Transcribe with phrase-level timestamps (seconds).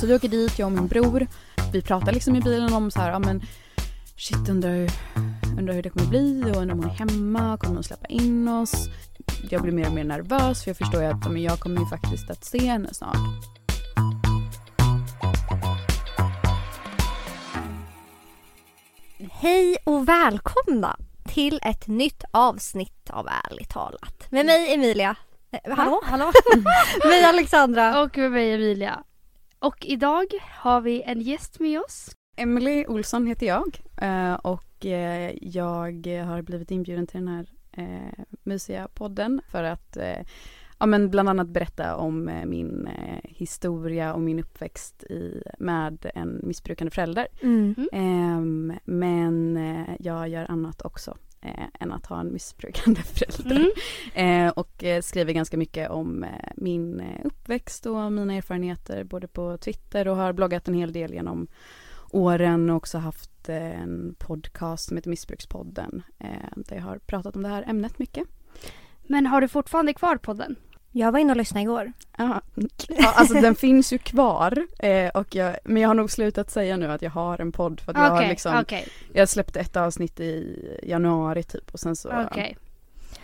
[0.00, 1.26] Så vi åker dit, jag och min bror.
[1.72, 3.42] Vi pratar liksom i bilen om så här, ja men
[4.16, 4.90] shit undrar,
[5.58, 8.48] undrar hur det kommer bli och undrar om hon är hemma, kommer hon släppa in
[8.48, 8.74] oss?
[9.50, 11.86] Jag blir mer och mer nervös för jag förstår ju att men jag kommer ju
[11.86, 13.16] faktiskt att se henne snart.
[19.30, 20.96] Hej och välkomna
[21.28, 24.30] till ett nytt avsnitt av Ärligt talat.
[24.30, 25.16] Med mig Emilia.
[25.50, 26.00] Eh, hallå?
[26.04, 26.32] hallå?
[27.04, 28.02] mig Alexandra.
[28.02, 29.02] Och med mig Emilia.
[29.58, 32.10] Och idag har vi en gäst med oss.
[32.36, 38.24] Emily Olsson heter jag eh, och eh, jag har blivit inbjuden till den här eh,
[38.42, 39.96] mysiga podden för att
[40.78, 42.88] ja, men bland annat berätta om min
[43.22, 47.28] historia och min uppväxt i, med en missbrukande förälder.
[47.42, 47.88] Mm.
[47.92, 48.72] Mm.
[48.84, 49.58] men
[49.98, 51.16] jag gör annat också
[51.80, 53.70] än att ha en missbrukande förälder.
[54.14, 54.46] Mm.
[54.46, 59.28] Eh, och eh, skriver ganska mycket om eh, min eh, uppväxt och mina erfarenheter både
[59.28, 61.46] på Twitter och har bloggat en hel del genom
[62.10, 66.02] åren och också haft eh, en podcast som heter Missbrukspodden
[66.56, 68.28] där jag har pratat om det här ämnet mycket.
[69.02, 70.56] Men har du fortfarande kvar podden?
[70.92, 71.92] Jag var inne och lyssnade igår.
[72.18, 72.40] Ja,
[72.98, 74.66] alltså den finns ju kvar.
[74.78, 77.80] Eh, och jag, men jag har nog slutat säga nu att jag har en podd
[77.80, 78.84] för att jag har liksom okay.
[79.12, 82.54] Jag släppte ett avsnitt i januari typ och sen så okay.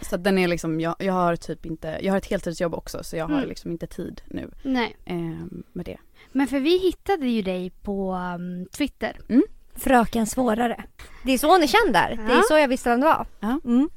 [0.01, 3.17] Så den är liksom, jag, jag har typ inte, jag har ett heltidsjobb också så
[3.17, 3.49] jag har mm.
[3.49, 4.97] liksom inte tid nu Nej.
[5.05, 5.17] Eh,
[5.73, 5.99] med det.
[6.33, 9.21] Men för vi hittade ju dig på um, Twitter.
[9.29, 9.43] Mm.
[9.75, 10.85] Fröken Svårare.
[11.25, 12.17] Det är så hon är känd där.
[12.19, 12.35] Ja.
[12.35, 13.27] Det är så jag visste vem det var.
[13.41, 13.61] Ja.
[13.65, 13.89] Mm.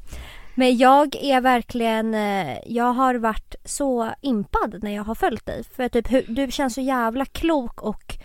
[0.55, 5.63] Men jag är verkligen, eh, jag har varit så impad när jag har följt dig.
[5.63, 8.17] För typ du känns så jävla klok och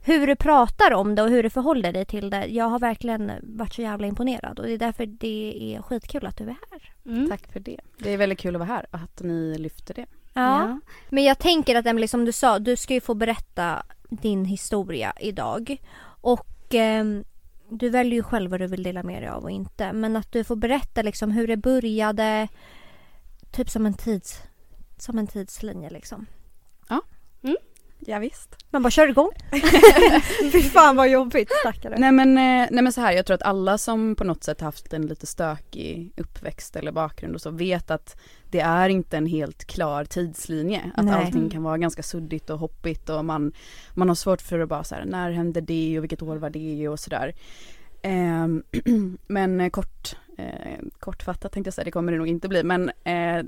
[0.00, 2.46] hur du pratar om det och hur du förhåller dig till det.
[2.46, 6.36] Jag har verkligen varit så jävla imponerad och det är därför det är skitkul att
[6.36, 6.92] du är här.
[7.06, 7.28] Mm.
[7.28, 7.80] Tack för det.
[7.98, 10.06] Det är väldigt kul att vara här och att ni lyfter det.
[10.32, 10.68] Ja.
[10.68, 10.80] ja.
[11.08, 15.12] Men jag tänker att Emelie som du sa, du ska ju få berätta din historia
[15.20, 15.76] idag.
[16.20, 17.04] Och eh,
[17.70, 19.92] du väljer ju själv vad du vill dela med dig av och inte.
[19.92, 22.48] Men att du får berätta liksom hur det började.
[23.50, 24.42] Typ som en tids,
[24.96, 26.26] som en tidslinje liksom.
[28.00, 28.18] Ja.
[28.18, 28.56] Visst.
[28.70, 29.30] Man bara kör igång.
[30.52, 31.96] Fy fan vad jobbigt, stackare.
[31.98, 34.60] Nej men, eh, nej men så här, jag tror att alla som på något sätt
[34.60, 38.16] haft en lite stökig uppväxt eller bakgrund och så vet att
[38.50, 40.90] det är inte en helt klar tidslinje.
[40.94, 41.14] Att nej.
[41.14, 43.52] allting kan vara ganska suddigt och hoppigt och man,
[43.94, 46.50] man har svårt för att bara så här, när hände det och vilket år var
[46.50, 47.34] det och sådär.
[48.02, 48.46] Eh,
[49.26, 53.44] men kort, eh, kortfattat tänkte jag säga, det kommer det nog inte bli men eh,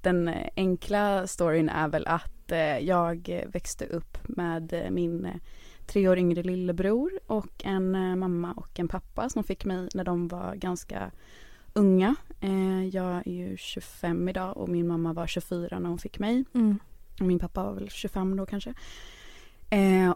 [0.00, 5.34] den enkla storyn är väl att eh, jag växte upp med eh, min eh,
[5.86, 10.28] tre år yngre lillebror och en mamma och en pappa som fick mig när de
[10.28, 11.10] var ganska
[11.72, 12.14] unga.
[12.92, 16.44] jag är ju 25 idag och min mamma var 24 när hon fick mig.
[16.54, 16.78] Mm.
[17.20, 18.74] Min pappa var väl 25 då kanske.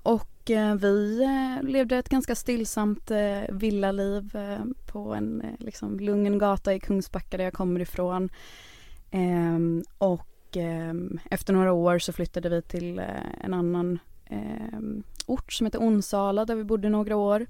[0.03, 0.51] och
[0.81, 1.27] vi
[1.63, 3.11] levde ett ganska stillsamt
[3.49, 4.37] villaliv
[4.87, 8.31] på en liksom, lugn gata i Kungsbacka där jag kommer ifrån.
[9.13, 13.99] Um, och um, efter några år så flyttade vi till uh, en annan
[14.31, 17.47] um, ort som heter Onsala där vi bodde några år.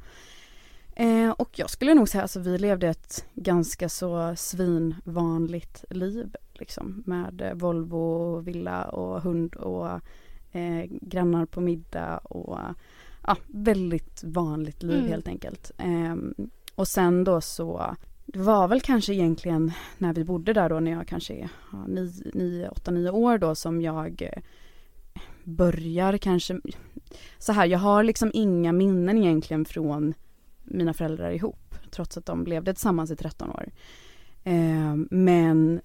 [1.01, 6.37] Uh, och jag skulle nog säga att alltså, vi levde ett ganska så svinvanligt liv
[6.53, 10.01] liksom med uh, Volvo, villa och hund och
[10.55, 12.59] uh, grannar på middag och
[13.27, 15.09] ja, väldigt vanligt liv mm.
[15.09, 15.71] helt enkelt.
[16.75, 17.97] och sen då så
[18.33, 21.87] det var väl kanske egentligen när vi bodde där då när jag kanske är ja,
[22.35, 24.43] 9, 8, 9 år då som jag eh,
[25.45, 26.61] börjar kanske
[27.39, 30.15] så här, jag har liksom inga minnen egentligen från
[30.65, 33.71] mina föräldrar ihop trots att de levde tillsammans i 13 år.
[34.45, 35.81] Eh, men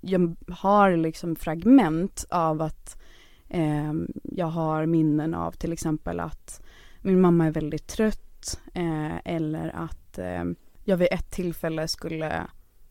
[0.00, 3.02] jag har liksom fragment av att
[3.48, 6.62] eh, jag har minnen av till exempel att
[7.00, 10.44] min mamma är väldigt trött eh, eller att eh,
[10.88, 12.46] jag vid ett tillfälle skulle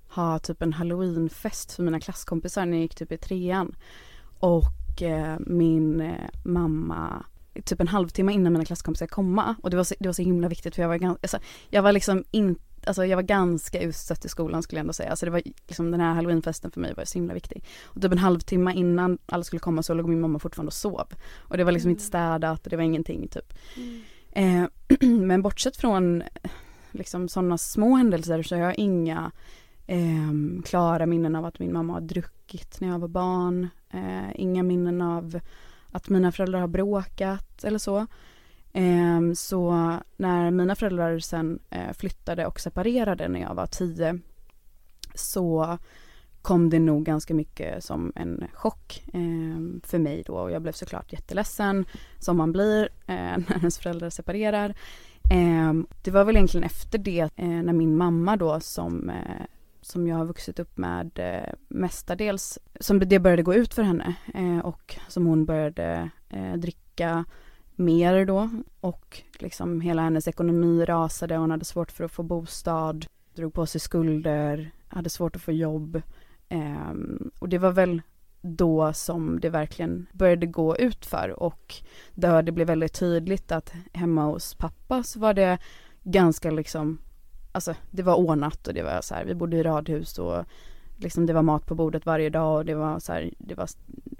[0.09, 3.75] ha typ en halloweenfest för mina klasskompisar när jag gick typ i trean.
[4.39, 7.25] Och eh, min eh, mamma
[7.63, 10.47] typ en halvtimme innan mina klasskompisar komma och det var så, det var så himla
[10.47, 11.37] viktigt för jag var ganska, alltså,
[11.69, 15.09] jag var liksom inte Alltså jag var ganska utstött i skolan skulle jag ändå säga.
[15.09, 17.63] Alltså det var liksom den här halloweenfesten för mig var så himla viktig.
[17.83, 21.07] Och typ en halvtimme innan alla skulle komma så låg min mamma fortfarande och sov.
[21.37, 21.93] Och det var liksom mm.
[21.93, 23.53] inte städat och det var ingenting typ.
[23.75, 24.03] Mm.
[24.31, 24.69] Eh,
[25.09, 26.23] men bortsett från
[26.95, 29.31] liksom sådana små händelser så har jag inga
[29.87, 33.69] eh, klara minnen av att min mamma har druckit när jag var barn.
[33.89, 35.39] Eh, inga minnen av
[35.91, 37.97] att mina föräldrar har bråkat eller så.
[38.73, 39.71] Eh, så
[40.17, 44.19] när mina föräldrar sen eh, flyttade och separerade när jag var tio
[45.15, 45.77] så
[46.41, 50.71] kom det nog ganska mycket som en chock eh, för mig då och jag blev
[50.71, 51.85] såklart jätteledsen
[52.19, 53.15] som man blir eh,
[53.47, 54.75] när ens föräldrar separerar.
[55.31, 59.45] Ehm, det var väl egentligen efter det eh, när min mamma då som eh,
[59.81, 64.15] som jag har vuxit upp med eh, mestadels, som det började gå ut för henne
[64.63, 66.09] och som hon började
[66.57, 67.25] dricka
[67.75, 68.49] mer då
[68.79, 73.05] och liksom hela hennes ekonomi rasade, hon hade svårt för att få bostad,
[73.35, 76.01] drog på sig skulder, hade svårt att få jobb.
[76.49, 78.01] Ehm, och det var väl
[78.45, 81.75] då som det verkligen började gå ut för och
[82.13, 85.57] där det blev väldigt tydligt att hemma hos pappa så var det
[86.03, 86.97] ganska liksom
[87.55, 90.45] alltså det var ordnat och det var så här, vi bodde i radhus och
[90.97, 93.69] liksom det var mat på bordet varje dag och det var så här, det var,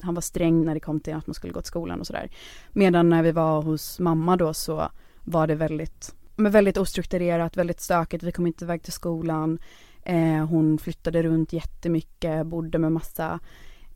[0.01, 2.29] han var sträng när det kom till att man skulle gå till skolan och sådär.
[2.71, 4.89] Medan när vi var hos mamma då så
[5.23, 9.59] var det väldigt, men väldigt ostrukturerat, väldigt stökigt, vi kom inte iväg till skolan.
[10.03, 13.39] Eh, hon flyttade runt jättemycket, bodde med massa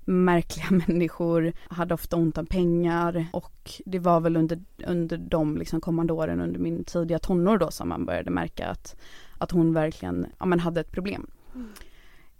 [0.09, 5.81] märkliga människor, hade ofta ont om pengar och det var väl under, under de liksom
[5.81, 8.95] kommande åren under min tidiga tonår då som man började märka att
[9.37, 11.31] att hon verkligen ja, men hade ett problem.
[11.55, 11.69] Mm.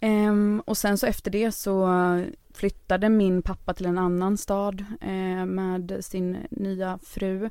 [0.02, 1.90] Um, och sen så efter det så
[2.54, 7.50] flyttade min pappa till en annan stad uh, med sin nya fru.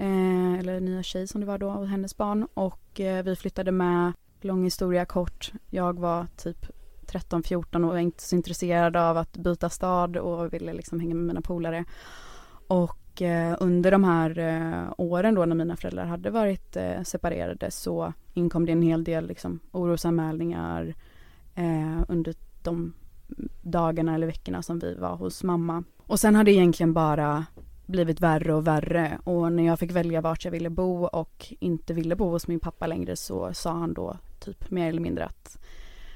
[0.00, 2.48] Uh, eller nya tjej som det var då och hennes barn.
[2.54, 5.52] Och uh, vi flyttade med, lång historia kort.
[5.70, 6.66] Jag var typ
[7.12, 11.24] 13-14 och var inte så intresserad av att byta stad och ville liksom hänga med
[11.24, 11.84] mina polare.
[12.66, 17.70] Och eh, under de här eh, åren då när mina föräldrar hade varit eh, separerade
[17.70, 20.94] så inkom det en hel del liksom, orosanmälningar
[21.54, 22.92] eh, under de
[23.62, 25.84] dagarna eller veckorna som vi var hos mamma.
[25.98, 27.46] Och sen har det egentligen bara
[27.86, 31.94] blivit värre och värre och när jag fick välja vart jag ville bo och inte
[31.94, 35.58] ville bo hos min pappa längre så sa han då typ mer eller mindre att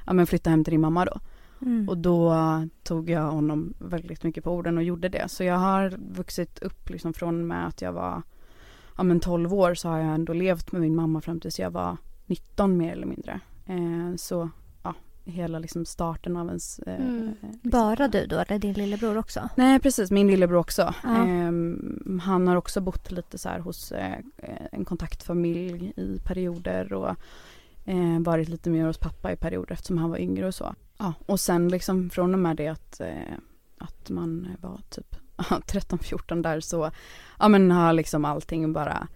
[0.06, 1.20] ja men flytta hem till din mamma då.
[1.62, 1.88] Mm.
[1.88, 2.34] Och då
[2.82, 5.28] tog jag honom väldigt mycket på orden och gjorde det.
[5.28, 8.22] Så jag har vuxit upp liksom från med att jag var
[8.96, 11.70] ja men 12 år så har jag ändå levt med min mamma fram tills jag
[11.70, 11.96] var
[12.26, 13.40] 19 mer eller mindre.
[13.66, 14.50] Eh, så
[14.82, 14.94] ja,
[15.24, 16.78] hela liksom starten av ens...
[16.78, 17.34] Eh, mm.
[17.42, 17.70] liksom.
[17.70, 19.48] Bara du då eller din lillebror också?
[19.56, 20.94] Nej precis, min lillebror också.
[21.02, 21.28] Ja.
[21.28, 21.52] Eh,
[22.20, 24.18] han har också bott lite så här hos eh,
[24.72, 27.16] en kontaktfamilj i perioder och
[27.84, 30.74] eh, varit lite mer hos pappa i perioder eftersom han var yngre och så.
[30.98, 33.34] Ja, och sen liksom från och med det att, eh,
[33.78, 36.90] att man var typ 13-14 där så
[37.38, 39.08] ja men har liksom allting bara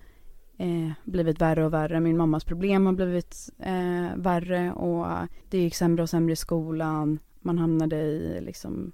[0.56, 2.00] eh, blivit värre och värre.
[2.00, 7.18] Min mammas problem har blivit eh, värre och det gick sämre och sämre i skolan.
[7.40, 8.92] Man hamnade i liksom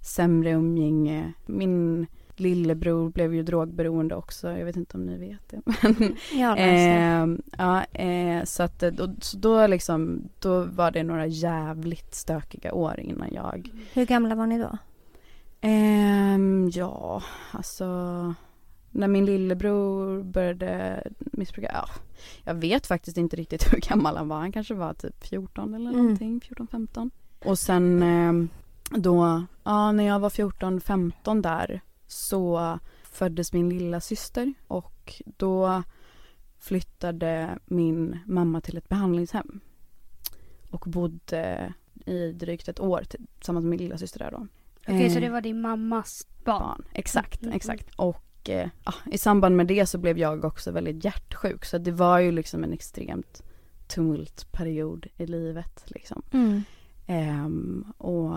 [0.00, 1.32] sämre umgänge.
[1.46, 2.06] Min
[2.40, 4.50] lillebror blev ju drogberoende också.
[4.50, 5.60] Jag vet inte om ni vet det.
[5.82, 7.26] Men, ja, eh,
[7.58, 13.00] ja, eh, så att då, så då liksom, då var det några jävligt stökiga år
[13.00, 13.70] innan jag.
[13.92, 14.78] Hur gamla var ni då?
[15.60, 16.38] Eh,
[16.72, 17.86] ja, alltså
[18.90, 21.88] när min lillebror började missbruka, ja,
[22.44, 24.38] jag vet faktiskt inte riktigt hur gammal han var.
[24.38, 26.02] Han kanske var typ 14 eller mm.
[26.02, 27.10] någonting, 14-15.
[27.44, 28.48] Och sen eh,
[28.98, 35.82] då, ja när jag var 14-15 där så föddes min lilla syster och då
[36.58, 39.60] flyttade min mamma till ett behandlingshem
[40.70, 41.74] och bodde
[42.06, 43.04] i drygt ett år
[43.38, 44.46] tillsammans med min lilla syster där då.
[44.82, 46.60] Okej, okay, så det var din mammas barn?
[46.60, 47.54] barn exakt, mm.
[47.54, 47.94] exakt.
[47.96, 48.68] Och eh,
[49.12, 52.64] i samband med det så blev jag också väldigt hjärtsjuk så det var ju liksom
[52.64, 53.42] en extremt
[53.88, 56.22] tumultperiod i livet liksom.
[56.32, 56.62] Mm.
[57.06, 58.36] Um, och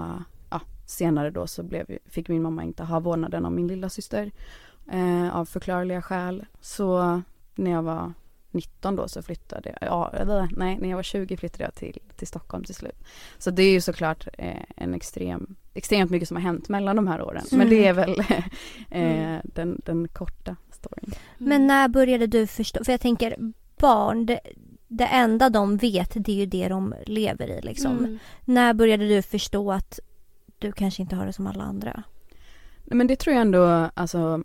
[0.89, 4.31] senare då så blev, fick min mamma inte ha vårdnaden om min lilla syster
[4.91, 6.45] eh, av förklarliga skäl.
[6.61, 7.21] Så
[7.55, 8.13] när jag var
[8.51, 12.27] 19 då så flyttade jag, ja, nej när jag var 20 flyttade jag till, till
[12.27, 13.03] Stockholm till slut.
[13.37, 17.07] Så det är ju såklart eh, en extrem, extremt mycket som har hänt mellan de
[17.07, 17.43] här åren.
[17.51, 17.59] Mm.
[17.59, 18.43] Men det är väl eh,
[18.89, 19.41] mm.
[19.43, 21.05] den, den korta storyn.
[21.05, 21.49] Mm.
[21.49, 23.35] Men när började du förstå, för jag tänker
[23.77, 24.39] barn, det,
[24.87, 27.97] det enda de vet det är ju det de lever i liksom.
[27.97, 28.19] Mm.
[28.45, 29.99] När började du förstå att
[30.59, 32.03] du kanske inte har det som alla andra?
[32.85, 34.43] Nej men det tror jag ändå, alltså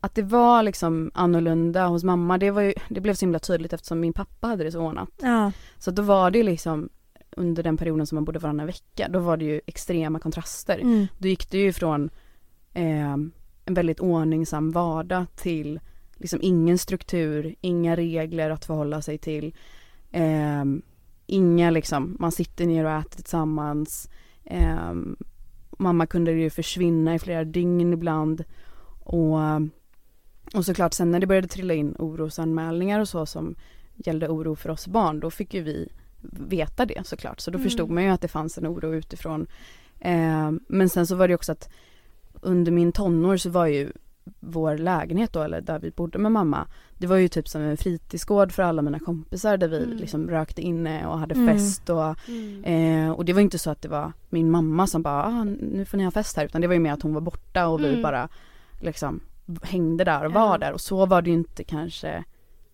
[0.00, 3.72] att det var liksom annorlunda hos mamma, det, var ju, det blev så himla tydligt
[3.72, 5.08] eftersom min pappa hade det så ordnat.
[5.22, 5.52] Ja.
[5.78, 6.88] Så då var det liksom
[7.36, 10.78] under den perioden som man bodde varannan vecka, då var det ju extrema kontraster.
[10.78, 11.06] Mm.
[11.18, 12.10] Då gick det ju från
[12.72, 13.12] eh,
[13.64, 15.80] en väldigt ordningsam vardag till
[16.16, 19.54] liksom ingen struktur, inga regler att förhålla sig till.
[20.10, 20.64] Eh,
[21.26, 24.08] inga liksom, man sitter ner och äter tillsammans.
[24.44, 24.92] Eh,
[25.78, 28.44] mamma kunde ju försvinna i flera dygn ibland.
[29.04, 29.38] Och,
[30.54, 33.54] och såklart sen när det började trilla in orosanmälningar och så som
[33.94, 35.88] gällde oro för oss barn, då fick ju vi
[36.30, 37.40] veta det såklart.
[37.40, 37.64] Så då mm.
[37.64, 39.46] förstod man ju att det fanns en oro utifrån.
[40.00, 41.68] Eh, men sen så var det också att
[42.40, 43.92] under min tonår så var ju
[44.40, 46.66] vår lägenhet då, eller där vi bodde med mamma,
[46.98, 49.96] det var ju typ som en fritidsgård för alla mina kompisar där vi mm.
[49.96, 51.46] liksom rökte inne och hade mm.
[51.46, 52.64] fest och, mm.
[52.64, 55.84] eh, och det var inte så att det var min mamma som bara, ah, nu
[55.84, 57.80] får ni ha fest här, utan det var ju mer att hon var borta och
[57.80, 58.02] vi mm.
[58.02, 58.28] bara
[58.80, 59.20] liksom
[59.62, 62.24] hängde där och var där och så var det ju inte kanske,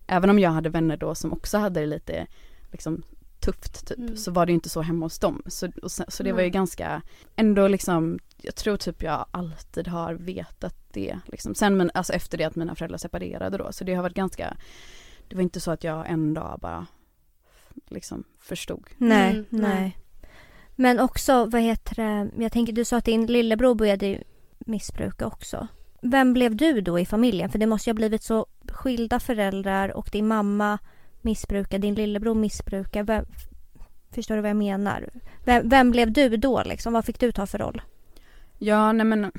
[0.07, 2.27] även om jag hade vänner då som också hade det lite
[2.71, 3.03] liksom
[3.39, 4.17] tufft typ, mm.
[4.17, 5.41] så var det inte så hemma hos dem.
[5.45, 7.01] Så, så, så, det var ju ganska,
[7.35, 11.55] ändå liksom, jag tror typ jag alltid har vetat det liksom.
[11.55, 14.57] Sen men alltså efter det att mina föräldrar separerade då, så det har varit ganska,
[15.27, 16.87] det var inte så att jag en dag bara
[17.89, 18.87] liksom förstod.
[18.97, 19.97] Nej, mm, nej.
[20.75, 24.23] Men också, vad heter det, jag tänker du sa att din lillebror började
[24.59, 25.67] missbruka också.
[26.01, 27.49] Vem blev du då i familjen?
[27.49, 30.79] För det måste ju ha blivit så skilda föräldrar och din mamma
[31.21, 33.03] missbrukar, din lillebror missbrukar.
[33.03, 33.25] Vem,
[34.11, 35.09] förstår du vad jag menar?
[35.45, 36.93] Vem, vem, blev du då liksom?
[36.93, 37.81] Vad fick du ta för roll?
[38.57, 39.31] Ja, nej men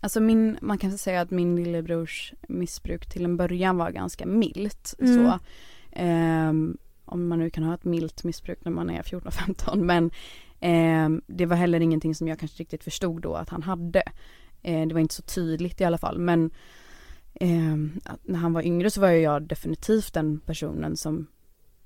[0.00, 4.94] alltså min, man kan säga att min lillebrors missbruk till en början var ganska milt.
[4.98, 5.14] Mm.
[5.14, 5.38] Så,
[6.00, 10.10] eh, om man nu kan ha ett milt missbruk när man är 14-15 men
[10.60, 14.02] eh, det var heller ingenting som jag kanske riktigt förstod då att han hade.
[14.62, 16.50] Eh, det var inte så tydligt i alla fall men
[17.40, 17.76] eh,
[18.22, 21.26] när han var yngre så var jag definitivt den personen som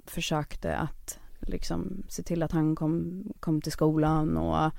[0.06, 4.70] försökte att liksom se till att han kom, kom till skolan och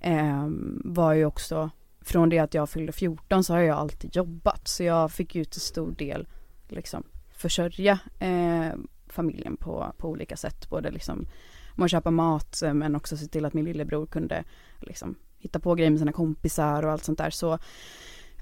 [0.00, 0.48] eh,
[0.84, 4.68] var ju också från det att jag fyllde 14 så har jag alltid jobbat.
[4.68, 6.26] Så jag fick ju till stor del
[6.68, 8.72] liksom försörja eh,
[9.06, 10.70] familjen på, på olika sätt.
[10.70, 11.26] Både liksom
[11.74, 14.44] med att köpa mat eh, men också se till att min lillebror kunde
[14.80, 17.30] liksom hitta på grejer med sina kompisar och allt sånt där.
[17.30, 17.58] Så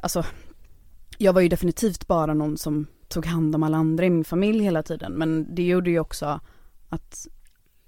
[0.03, 0.25] alltså
[1.23, 4.65] jag var ju definitivt bara någon som tog hand om alla andra i min familj
[4.65, 6.41] hela tiden men det gjorde ju också
[6.89, 7.27] att,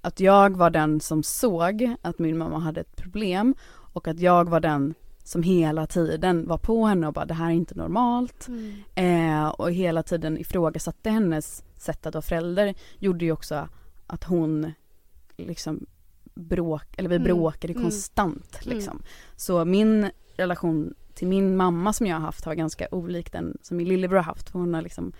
[0.01, 3.55] att jag var den som såg att min mamma hade ett problem
[3.93, 7.45] och att jag var den som hela tiden var på henne och bara det här
[7.45, 8.47] är inte normalt.
[8.47, 8.73] Mm.
[8.95, 13.67] Eh, och hela tiden ifrågasatte hennes sätt att vara förälder gjorde ju också
[14.07, 14.71] att hon
[15.37, 15.85] liksom
[16.35, 17.25] bråk, eller vi mm.
[17.25, 17.83] bråkade mm.
[17.83, 18.91] konstant liksom.
[18.91, 19.03] Mm.
[19.35, 23.77] Så min relation till min mamma som jag har haft har ganska olik den som
[23.77, 24.49] min lillebror har haft.
[24.49, 25.13] För hon har liksom,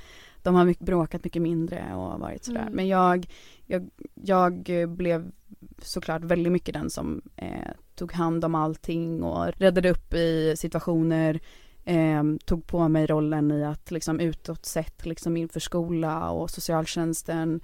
[0.44, 2.62] de har mycket, bråkat mycket mindre och varit sådär.
[2.62, 2.74] Mm.
[2.74, 3.28] Men jag,
[3.66, 5.32] jag, jag blev
[5.82, 11.40] såklart väldigt mycket den som eh, tog hand om allting och räddade upp i situationer.
[11.84, 17.62] Eh, tog på mig rollen i att liksom utåt sett liksom inför skola och socialtjänsten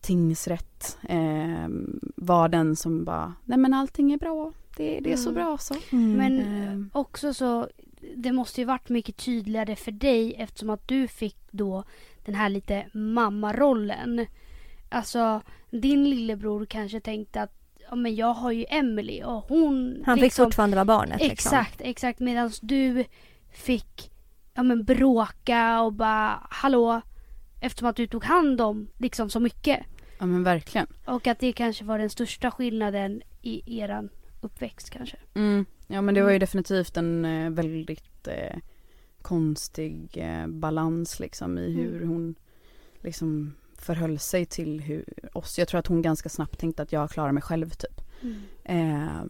[0.00, 1.68] tingsrätt eh,
[2.16, 5.44] var den som bara, nej men allting är bra, det, det är så mm.
[5.44, 5.74] bra så.
[5.92, 6.12] Mm.
[6.12, 7.00] Men eh.
[7.00, 7.68] också så,
[8.16, 11.84] det måste ju varit mycket tydligare för dig eftersom att du fick då
[12.24, 14.26] den här lite mammarollen.
[14.88, 17.58] Alltså, din lillebror kanske tänkte att
[17.90, 20.02] ja, men jag har ju Emily och hon...
[20.06, 21.20] Han liksom, fick fortfarande vara barnet.
[21.20, 21.32] Liksom.
[21.32, 22.20] Exakt, exakt.
[22.20, 23.04] Medan du
[23.52, 24.10] fick
[24.54, 27.00] ja, men bråka och bara hallå
[27.60, 29.80] eftersom att du tog hand om liksom så mycket.
[30.18, 30.86] Ja men verkligen.
[31.04, 34.08] Och att det kanske var den största skillnaden i eran
[34.40, 35.16] uppväxt kanske.
[35.34, 35.64] Mm.
[35.86, 36.40] Ja men det var ju mm.
[36.40, 38.58] definitivt en eh, väldigt eh,
[39.22, 42.08] konstig eh, balans liksom i hur mm.
[42.08, 42.34] hon
[43.00, 45.58] liksom förhöll sig till hur, oss.
[45.58, 48.00] Jag tror att hon ganska snabbt tänkte att jag klarar mig själv typ.
[48.22, 48.42] Mm.
[48.64, 49.24] Eh,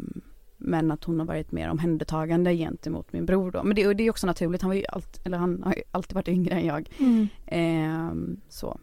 [0.56, 3.62] men att hon har varit mer omhändertagande gentemot min bror då.
[3.62, 6.14] Men det, det är också naturligt, han var ju allt, eller han har ju alltid
[6.14, 6.90] varit yngre än jag.
[6.98, 7.28] Mm.
[7.46, 8.80] Eh, så.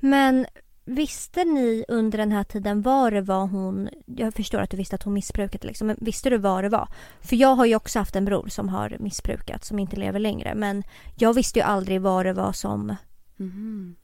[0.00, 0.46] Men
[0.84, 3.88] Visste ni under den här tiden vad det var hon...
[4.06, 6.88] Jag förstår att du visste att hon missbrukade liksom, men visste du vad det var?
[7.20, 10.54] För jag har ju också haft en bror som har missbrukat, som inte lever längre.
[10.54, 10.84] Men
[11.16, 12.96] jag visste ju aldrig vad det var som...
[13.38, 13.96] Mm.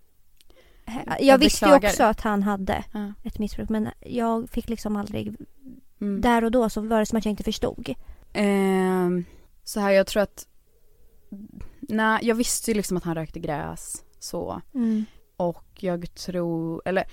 [1.06, 3.12] Jag, jag visste ju också att han hade ja.
[3.24, 5.36] ett missbruk men jag fick liksom aldrig...
[6.00, 6.20] Mm.
[6.20, 7.94] Där och då så var det som att jag inte förstod.
[8.32, 9.08] Eh,
[9.64, 10.46] så här, jag tror att...
[11.80, 14.60] Nej, jag visste ju liksom att han rökte gräs så.
[14.74, 15.04] Mm.
[15.38, 17.04] Och jag tror, eller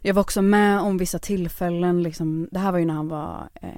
[0.00, 3.48] jag var också med om vissa tillfällen, liksom, det här var ju när han var
[3.54, 3.70] eh,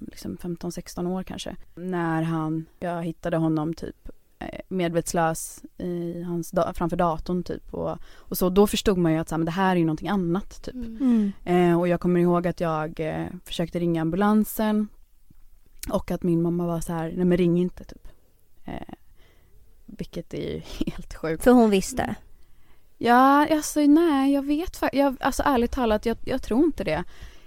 [0.00, 1.56] liksom 15-16 år kanske.
[1.74, 4.08] När han, jag hittade honom typ
[4.38, 9.28] eh, medvetslös i hans framför datorn typ och, och så då förstod man ju att
[9.28, 10.74] så här, men det här är ju någonting annat typ.
[10.74, 11.32] Mm.
[11.44, 14.88] Eh, och jag kommer ihåg att jag eh, försökte ringa ambulansen
[15.90, 18.08] och att min mamma var så här, nej men ring inte typ.
[18.64, 18.94] Eh,
[19.86, 21.44] vilket är ju helt sjukt.
[21.44, 22.14] För hon visste?
[23.04, 27.04] Ja, alltså nej, jag vet faktiskt, alltså ärligt talat, jag, jag tror inte det.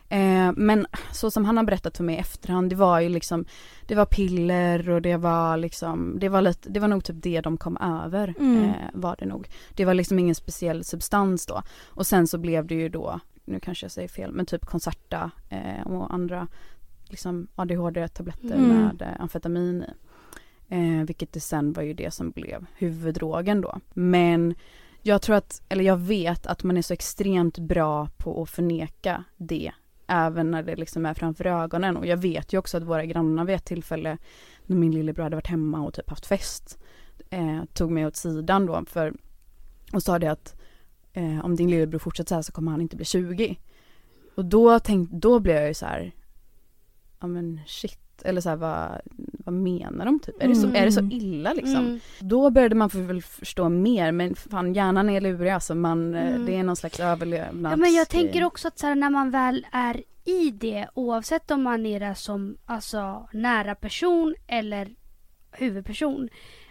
[0.10, 3.46] Eh, men så som han har berättat för mig i efterhand, det var ju liksom,
[3.88, 7.42] det var piller och det var liksom, det var lite, det var nog typ det
[7.42, 8.64] de kom över, mm.
[8.64, 9.50] eh, var det nog.
[9.74, 11.62] Det var liksom ingen speciell substans då.
[11.86, 15.32] Och sen så blev det ju då nu kanske jag säger fel, men typ Concerta
[15.50, 16.48] eh, och andra
[17.04, 18.70] liksom ADHD-tabletter mm.
[18.70, 19.94] med eh, amfetamin i.
[20.70, 23.80] Eh, vilket det sen var ju det som blev huvuddrogen då.
[23.94, 24.56] Men
[25.08, 29.24] jag tror att, eller jag vet att man är så extremt bra på att förneka
[29.38, 29.72] det.
[30.08, 31.98] Även när det liksom är framför ögonen.
[31.98, 34.18] Och jag vet ju också att våra grannar vid ett tillfälle
[34.66, 36.80] när min lillebror hade varit hemma och typ haft fest
[37.30, 39.14] eh, tog mig åt sidan då för
[39.94, 40.56] och sa det att
[41.14, 43.60] eh, om din lillebror fortsätter så här så kommer han inte bli 20.
[44.36, 46.12] Och då tänkte, då blev jag ju så här,
[47.20, 49.02] ja men shit, eller så här, vad,
[49.46, 50.44] vad menar de typ?
[50.44, 51.12] Är, det så, är det så mm.
[51.12, 51.86] illa liksom?
[51.86, 52.00] Mm.
[52.20, 56.46] Då började man väl förstå mer men fan hjärnan är lurig alltså man, eh, mm.
[56.46, 57.72] det är någon slags överlevnads...
[57.74, 61.52] Ja men jag tänker också att så här, när man väl är i det oavsett
[61.52, 64.96] om man är där som alltså nära person eller
[65.52, 66.30] huvudperson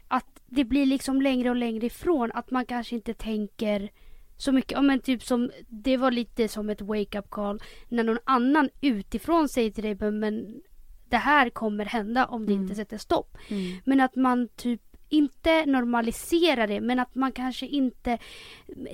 [0.09, 3.91] att det blir liksom längre och längre ifrån att man kanske inte tänker
[4.37, 8.69] så mycket, men typ som, det var lite som ett wake-up call när någon annan
[8.81, 10.63] utifrån säger till dig men
[11.15, 12.63] det här kommer hända om det mm.
[12.63, 13.39] inte sätter stopp.
[13.49, 13.77] Mm.
[13.85, 18.19] Men att man typ inte normaliserar det men att man kanske inte...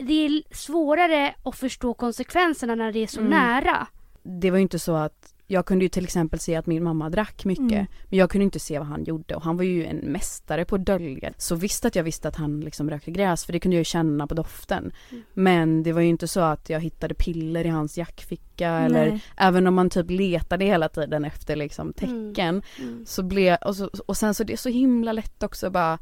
[0.01, 3.31] Det är svårare att förstå konsekvenserna när det är så mm.
[3.31, 3.87] nära.
[4.23, 7.11] Det var ju inte så att jag kunde ju till exempel se att min mamma
[7.11, 7.73] drack mycket.
[7.73, 7.87] Mm.
[8.05, 10.75] Men jag kunde inte se vad han gjorde och han var ju en mästare på
[10.75, 11.33] att dölja.
[11.37, 13.85] Så visst att jag visste att han liksom rökte gräs för det kunde jag ju
[13.85, 14.93] känna på doften.
[15.11, 15.23] Mm.
[15.35, 18.85] Men det var ju inte så att jag hittade piller i hans jackficka Nej.
[18.85, 22.33] eller även om man typ letade hela tiden efter liksom mm.
[22.33, 22.63] tecken.
[22.79, 23.07] Mm.
[23.07, 25.99] Så blev, och, så, och sen så det är så himla lätt också bara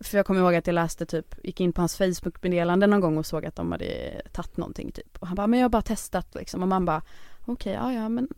[0.00, 3.18] för jag kommer ihåg att jag läste typ, gick in på hans Facebook-meddelande någon gång
[3.18, 5.16] och såg att de hade tagit någonting typ.
[5.18, 6.62] Och han bara, men jag har bara testat liksom.
[6.62, 7.02] Och man bara,
[7.52, 8.28] okej, okay, ja ja men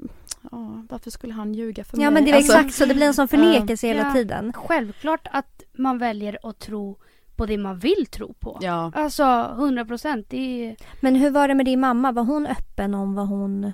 [0.50, 2.04] ja, varför skulle han ljuga för ja, mig?
[2.04, 4.12] Ja men det är alltså, exakt så, det blir en sån förnekelse uh, hela ja,
[4.14, 4.52] tiden.
[4.52, 6.98] Självklart att man väljer att tro
[7.36, 8.58] på det man vill tro på.
[8.60, 8.92] Ja.
[8.94, 10.34] Alltså 100 procent.
[10.34, 10.76] Är...
[11.00, 12.12] Men hur var det med din mamma?
[12.12, 13.72] Var hon öppen om vad hon, vad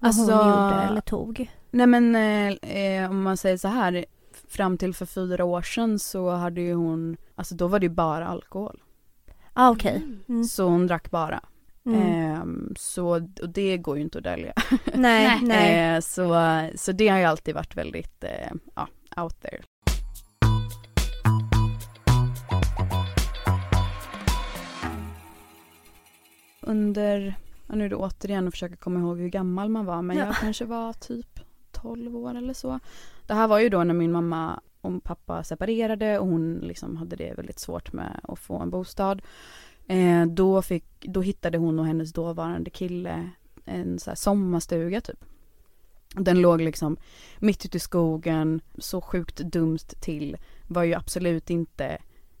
[0.00, 1.50] alltså, hon gjorde eller tog?
[1.70, 2.16] Nej men
[2.54, 4.04] eh, om man säger så här.
[4.48, 7.92] Fram till för fyra år sedan så hade ju hon, alltså då var det ju
[7.92, 8.82] bara alkohol.
[9.52, 9.96] Ah, okej.
[9.96, 10.08] Okay.
[10.28, 10.44] Mm.
[10.44, 11.40] Så hon drack bara.
[11.86, 12.42] Mm.
[12.42, 13.08] Um, så
[13.42, 14.52] och det går ju inte att dölja.
[14.94, 15.94] Nej, nej.
[15.94, 16.36] Uh, så,
[16.74, 18.88] så det har ju alltid varit väldigt uh, ja,
[19.22, 19.62] out there.
[26.60, 27.34] Under,
[27.66, 30.26] ja, nu är det återigen att försöka komma ihåg hur gammal man var men ja.
[30.26, 31.40] jag kanske var typ
[31.72, 32.80] 12 år eller så.
[33.26, 37.16] Det här var ju då när min mamma och pappa separerade och hon liksom hade
[37.16, 39.22] det väldigt svårt med att få en bostad.
[39.86, 43.30] Eh, då, fick, då hittade hon och hennes dåvarande kille
[43.64, 45.24] en så här sommarstuga typ.
[46.14, 46.96] Den låg liksom
[47.38, 50.36] mitt ute i skogen, så sjukt dumt till.
[50.68, 51.98] Var ju absolut inte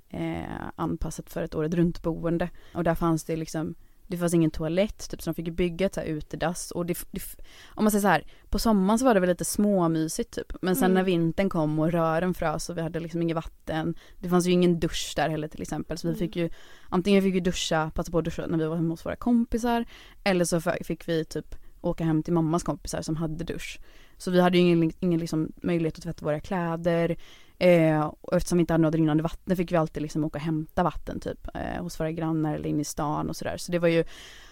[0.08, 2.50] eh, anpassat för ett året runt boende.
[2.74, 3.74] Och där fanns det liksom
[4.12, 6.98] det fanns ingen toalett, typ, så de fick bygga ett så här utedass och det,
[7.10, 7.22] det,
[7.74, 10.52] om man säger så här, på sommaren så var det väl lite småmysigt typ.
[10.62, 10.94] Men sen mm.
[10.94, 13.94] när vintern kom och rören frös och vi hade liksom inget vatten.
[14.18, 15.98] Det fanns ju ingen dusch där heller till exempel.
[15.98, 16.50] Så vi fick ju,
[16.88, 19.84] antingen fick vi duscha, passa på att duscha när vi var hemma hos våra kompisar.
[20.24, 23.80] Eller så fick vi typ åka hem till mammas kompisar som hade dusch.
[24.16, 27.16] Så vi hade ju ingen, ingen liksom möjlighet att tvätta våra kläder.
[27.62, 30.44] Eh, och eftersom vi inte hade något rinnande vatten fick vi alltid liksom åka och
[30.44, 33.56] hämta vatten typ eh, hos våra grannar eller in i stan och sådär.
[33.56, 34.04] Så det var ju,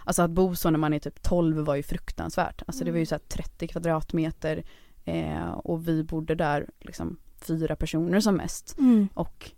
[0.05, 2.63] alltså att bo så när man är typ 12 var ju fruktansvärt.
[2.67, 4.65] Alltså det var ju så 30 kvadratmeter
[5.05, 8.79] eh, och vi bodde där liksom fyra personer som mest.
[8.79, 9.09] Mm.
[9.15, 9.51] Och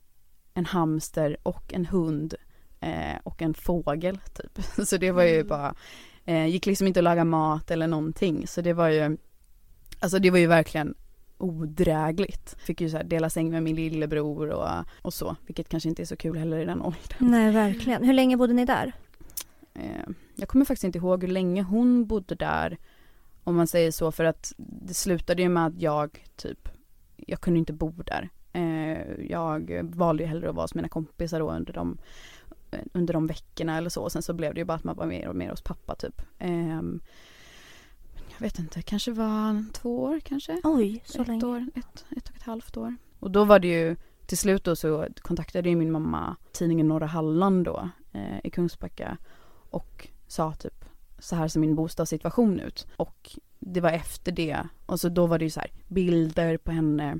[0.54, 2.34] en hamster och en hund
[2.80, 4.64] eh, och en fågel typ.
[4.88, 5.48] Så det var ju mm.
[5.48, 5.74] bara,
[6.24, 8.46] eh, gick liksom inte att laga mat eller någonting.
[8.46, 9.16] Så det var ju,
[10.00, 10.94] alltså det var ju verkligen
[11.42, 12.56] odrägligt.
[12.58, 14.68] Fick ju så här dela säng med min lillebror och,
[15.02, 17.18] och så, vilket kanske inte är så kul heller i den åldern.
[17.18, 18.04] Nej, verkligen.
[18.04, 18.92] Hur länge bodde ni där?
[19.74, 22.78] Eh, jag kommer faktiskt inte ihåg hur länge hon bodde där,
[23.44, 26.68] om man säger så, för att det slutade ju med att jag typ,
[27.16, 28.28] jag kunde inte bo där.
[28.52, 31.98] Eh, jag valde ju hellre att vara hos mina kompisar då under de
[32.92, 34.10] under de veckorna eller så.
[34.10, 36.22] Sen så blev det ju bara att man var mer och mer hos pappa typ.
[38.40, 40.60] Um, vet inte, kanske var två år kanske.
[40.64, 41.44] Oj, så ett länge.
[41.44, 42.96] År, ett, ett och ett halvt år.
[43.18, 47.06] Och då var det ju, till slut då så kontaktade ju min mamma tidningen Norra
[47.06, 49.16] Halland då eh, i Kungsbacka
[49.70, 50.84] och sa typ
[51.18, 52.86] så här ser min bostadssituation ut.
[52.96, 56.70] Och det var efter det, och så då var det ju så här bilder på
[56.70, 57.18] henne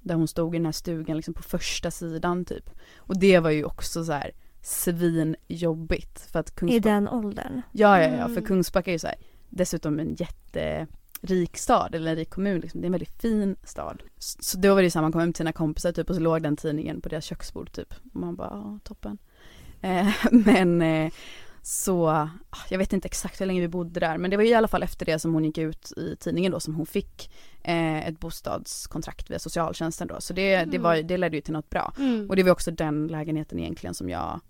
[0.00, 2.70] där hon stod i den här stugan liksom på första sidan typ.
[2.96, 4.30] Och det var ju också så här
[4.62, 6.76] svinjobbigt för att Kungsbacka...
[6.76, 7.62] I den åldern?
[7.72, 8.44] Ja, ja, ja, för mm.
[8.44, 9.16] Kungsbacka är ju så här
[9.48, 12.80] dessutom en jätterik stad, eller en rik kommun liksom.
[12.80, 14.02] Det är en väldigt fin stad.
[14.18, 16.22] Så då var det så här, man kom hem till sina kompisar typ och så
[16.22, 17.94] låg den tidningen på deras köksbord typ.
[18.14, 19.18] Och man bara, toppen.
[19.80, 21.12] Eh, men eh,
[21.62, 22.28] så, ah,
[22.68, 24.82] jag vet inte exakt hur länge vi bodde där men det var i alla fall
[24.82, 27.30] efter det som hon gick ut i tidningen då som hon fick
[27.62, 30.20] eh, ett bostadskontrakt via socialtjänsten då.
[30.20, 30.70] Så det, mm.
[30.70, 31.92] det, var, det ledde ju till något bra.
[31.98, 32.30] Mm.
[32.30, 34.40] Och det var också den lägenheten egentligen som jag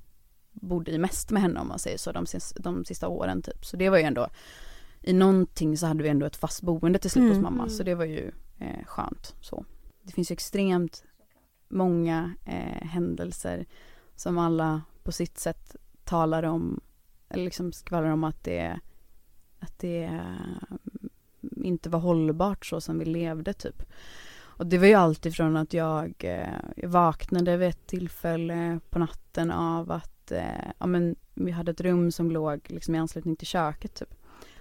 [0.52, 3.64] bodde i mest med henne om man säger så de, de sista åren typ.
[3.64, 4.28] Så det var ju ändå,
[5.02, 7.35] i någonting så hade vi ändå ett fast boende till slut mm.
[7.35, 9.64] hos mamma så det var ju eh, skönt så.
[10.02, 11.04] Det finns ju extremt
[11.68, 13.66] många eh, händelser
[14.14, 16.80] som alla på sitt sätt talar om,
[17.28, 18.80] eller liksom skvallrar om att det,
[19.59, 20.76] att det eh,
[21.56, 23.82] inte var hållbart så som vi levde typ.
[24.59, 29.50] Och det var ju alltifrån att jag, eh, jag vaknade vid ett tillfälle på natten
[29.50, 33.46] av att eh, ja, men vi hade ett rum som låg liksom i anslutning till
[33.46, 34.14] köket typ.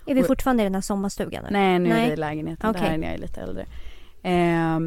[0.05, 1.43] Är vi fortfarande i den här sommarstugan?
[1.43, 1.49] Nu?
[1.51, 2.03] Nej, nu Nej.
[2.03, 2.69] är vi i lägenheten.
[2.69, 2.81] Okay.
[2.81, 3.65] Det här är när jag är lite äldre.
[4.23, 4.79] Eh,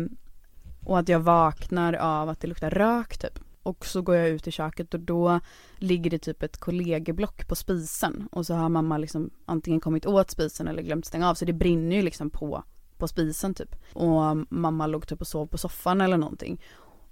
[0.84, 3.38] och att jag vaknar av att det luktar rök typ.
[3.62, 5.40] Och så går jag ut i köket och då
[5.76, 10.30] ligger det typ ett kollegieblock på spisen och så har mamma liksom antingen kommit åt
[10.30, 12.62] spisen eller glömt stänga av så det brinner ju liksom på,
[12.96, 13.76] på spisen typ.
[13.92, 16.60] Och mamma låg typ och sov på soffan eller någonting.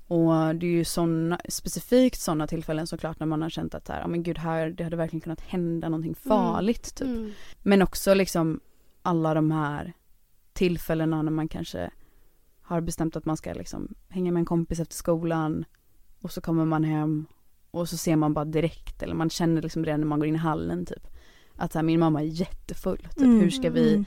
[0.09, 4.01] Och det är ju såna, specifikt sådana tillfällen såklart när man har känt att här,
[4.01, 6.39] ja men gud här, det hade verkligen kunnat hända någonting mm.
[6.39, 7.15] farligt mm.
[7.15, 7.19] typ.
[7.19, 7.33] Mm.
[7.63, 8.61] Men också liksom
[9.03, 9.93] alla de här
[10.53, 11.91] tillfällena när man kanske
[12.61, 15.65] har bestämt att man ska liksom hänga med en kompis efter skolan
[16.21, 17.27] och så kommer man hem
[17.71, 20.35] och så ser man bara direkt eller man känner liksom redan när man går in
[20.35, 21.07] i hallen typ
[21.57, 22.99] att så här, min mamma är jättefull.
[22.99, 24.05] Typ, mm, hur ska vi mm.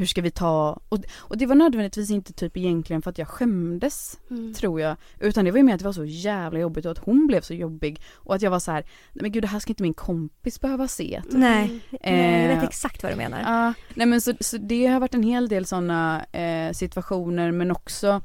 [0.00, 3.28] Hur ska vi ta, och, och det var nödvändigtvis inte typ egentligen för att jag
[3.28, 4.54] skämdes mm.
[4.54, 4.96] tror jag.
[5.18, 7.40] Utan det var ju mer att det var så jävla jobbigt och att hon blev
[7.40, 8.02] så jobbig.
[8.14, 8.82] Och att jag var så här,
[9.12, 11.22] nej men gud det här ska inte min kompis behöva se.
[11.24, 11.32] Typ.
[11.32, 13.40] Nej, eh, nej, jag vet exakt vad du menar.
[13.40, 17.52] Ja, uh, nej men så, så det har varit en hel del sådana eh, situationer
[17.52, 18.22] men också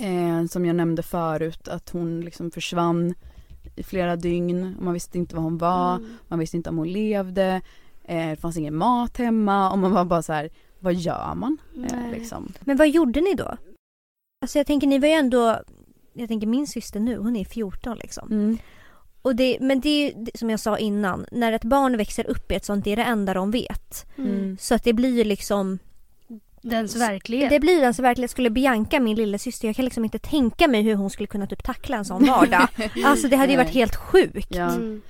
[0.00, 3.14] Eh, som jag nämnde förut att hon liksom försvann
[3.76, 4.76] i flera dygn.
[4.80, 6.08] Man visste inte var hon var, mm.
[6.28, 7.60] man visste inte om hon levde.
[8.04, 11.58] Eh, det fanns ingen mat hemma och man var bara så här, vad gör man?
[11.90, 12.52] Eh, liksom.
[12.60, 13.56] Men vad gjorde ni då?
[14.42, 15.60] Alltså jag tänker ni var ju ändå,
[16.12, 18.28] jag tänker min syster nu, hon är 14 liksom.
[18.30, 18.58] Mm.
[19.22, 22.52] Och det, men det är ju som jag sa innan, när ett barn växer upp
[22.52, 24.06] i ett sånt, det är det enda de vet.
[24.18, 24.56] Mm.
[24.60, 25.78] Så att det blir ju liksom
[26.62, 27.50] Dens verklighet.
[27.50, 28.30] Det blir dens verklighet.
[28.30, 31.46] Skulle Bianca, min lilla syster, jag kan liksom inte tänka mig hur hon skulle kunna
[31.46, 32.68] typ tackla en sån vardag.
[33.04, 34.54] alltså det hade ju varit helt sjukt.
[34.54, 34.74] Ja.
[34.74, 35.02] Mm.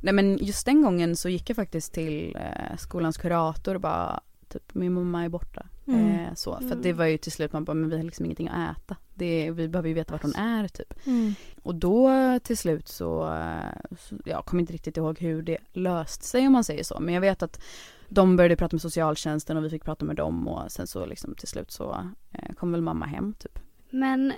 [0.00, 4.20] Nej men just den gången så gick jag faktiskt till eh, skolans kurator och bara
[4.54, 5.66] typ min mamma är borta.
[5.86, 6.10] Mm.
[6.10, 6.82] Eh, så, för mm.
[6.82, 8.96] det var ju till slut man bara, men vi har liksom ingenting att äta.
[9.14, 11.06] Det, vi behöver ju veta vart hon är typ.
[11.06, 11.34] Mm.
[11.62, 12.10] Och då
[12.42, 16.52] till slut så, eh, så, jag kommer inte riktigt ihåg hur det löst sig om
[16.52, 17.00] man säger så.
[17.00, 17.62] Men jag vet att
[18.08, 21.34] de började prata med socialtjänsten och vi fick prata med dem och sen så liksom
[21.34, 23.58] till slut så eh, kom väl mamma hem typ.
[23.90, 24.32] Men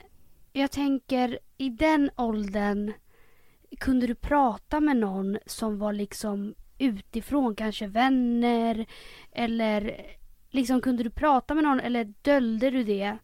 [0.52, 2.92] jag tänker i den åldern
[3.80, 8.86] kunde du prata med någon som var liksom utifrån, kanske vänner
[9.32, 10.00] eller
[10.50, 13.18] liksom kunde du prata med någon eller döljde du det?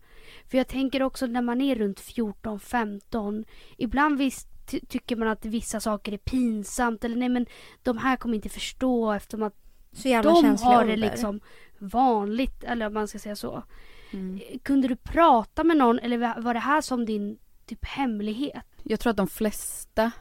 [0.51, 3.45] För jag tänker också när man är runt 14-15
[3.77, 4.49] ibland visst
[4.89, 7.47] tycker man att vissa saker är pinsamt eller nej men
[7.83, 9.57] de här kommer inte förstå eftersom att
[9.93, 11.41] så jävla de har det liksom
[11.79, 13.63] vanligt, eller om man ska säga så.
[14.11, 14.41] Mm.
[14.63, 18.67] Kunde du prata med någon eller var det här som din typ hemlighet?
[18.83, 20.13] Jag tror att de flesta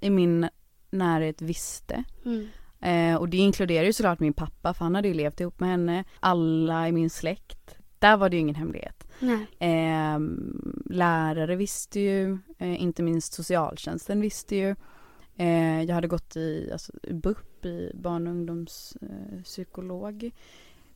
[0.00, 0.48] i min
[0.90, 2.04] närhet visste.
[2.24, 2.48] Mm.
[2.80, 5.68] Eh, och det inkluderar ju såklart min pappa för han hade ju levt ihop med
[5.68, 6.04] henne.
[6.20, 7.76] Alla i min släkt.
[7.98, 9.06] Där var det ju ingen hemlighet.
[9.58, 10.18] Eh,
[10.84, 14.74] lärare visste ju, eh, inte minst socialtjänsten visste ju.
[15.36, 20.24] Eh, jag hade gått i alltså, BUP, i barn och ungdomspsykolog.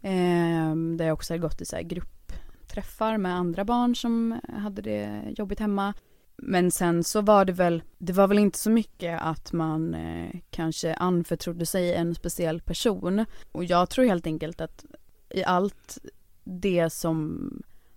[0.02, 4.82] Eh, där jag också hade gått i så här, gruppträffar med andra barn som hade
[4.82, 5.94] det jobbigt hemma.
[6.36, 10.40] Men sen så var det väl, det var väl inte så mycket att man eh,
[10.50, 13.24] kanske anförtrodde sig en speciell person.
[13.52, 14.84] Och jag tror helt enkelt att
[15.30, 15.98] i allt
[16.44, 17.50] det som,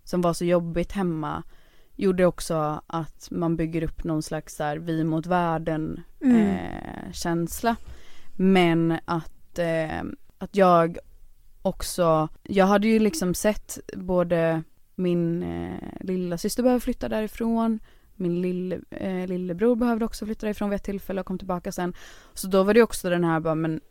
[0.04, 1.44] som var så jobbigt hemma
[1.96, 6.48] gjorde också att man bygger upp någon slags här, vi mot världen mm.
[6.48, 7.76] eh, känsla.
[8.36, 10.04] Men att, eh,
[10.38, 10.98] att jag
[11.62, 14.64] också, jag hade ju liksom sett både
[14.96, 17.80] min eh, lilla syster behöver flytta därifrån,
[18.20, 21.94] min lille, eh, lillebror behövde också flytta därifrån vid ett tillfälle och kom tillbaka sen.
[22.34, 23.82] Så då var det också den här bara, men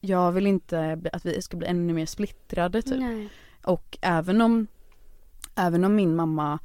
[0.00, 3.00] jag vill inte att vi ska bli ännu mer splittrade typ.
[3.00, 3.28] Nej.
[3.64, 4.66] Och även om,
[5.54, 6.58] även om min mamma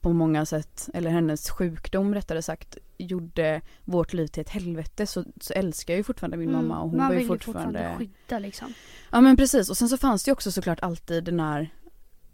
[0.00, 5.24] på många sätt, eller hennes sjukdom rättare sagt, gjorde vårt liv till ett helvete så,
[5.40, 6.68] så älskar jag ju fortfarande min mm.
[6.68, 7.62] mamma och hon Man var ju fortfarande...
[7.62, 8.72] Man vill ju fortfarande skydda liksom.
[9.10, 11.70] Ja men precis och sen så fanns det ju också såklart alltid den här,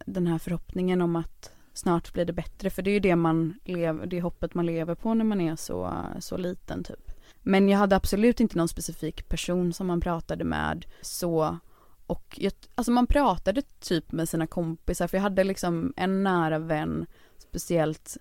[0.06, 3.54] den här förhoppningen om att snart blir det bättre för det är ju det man
[3.64, 7.12] lever, det hoppet man lever på när man är så, så liten typ.
[7.42, 11.58] Men jag hade absolut inte någon specifik person som man pratade med så
[12.06, 16.58] och jag, alltså man pratade typ med sina kompisar för jag hade liksom en nära
[16.58, 17.06] vän
[17.38, 18.16] speciellt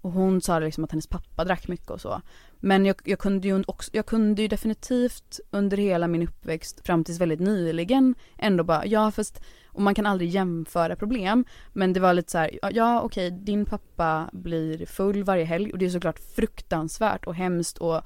[0.00, 2.22] och hon sa liksom att hennes pappa drack mycket och så.
[2.58, 7.04] Men jag, jag, kunde ju också, jag kunde ju definitivt under hela min uppväxt fram
[7.04, 9.42] tills väldigt nyligen ändå bara, ja fast,
[9.78, 11.44] och man kan aldrig jämföra problem.
[11.72, 15.78] Men det var lite så här, ja okej din pappa blir full varje helg och
[15.78, 18.00] det är såklart fruktansvärt och hemskt och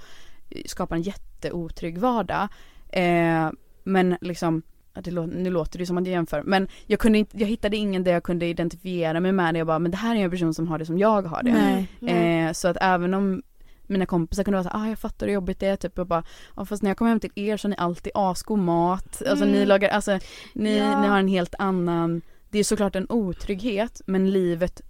[0.66, 2.48] skapar en jätteotrygg vardag.
[2.88, 3.50] Eh,
[3.84, 4.62] men liksom
[4.94, 7.76] det låter, nu låter det som att jag jämför men jag, kunde inte, jag hittade
[7.76, 9.58] ingen där jag kunde identifiera mig med det.
[9.58, 11.52] Jag bara, men det här är en person som har det som jag har det.
[11.52, 12.46] Nej, nej.
[12.46, 13.42] Eh, så att även om
[13.86, 16.24] mina kompisar kunde vara såhär, ah jag fattar hur jobbigt det är typ och bara,
[16.54, 19.44] ah, fast när jag kommer hem till er så har ni alltid asgod mat, alltså
[19.44, 19.52] mm.
[19.52, 20.18] ni lagar, alltså
[20.52, 21.00] ni, ja.
[21.00, 24.80] ni har en helt annan, det är såklart en otrygghet men livet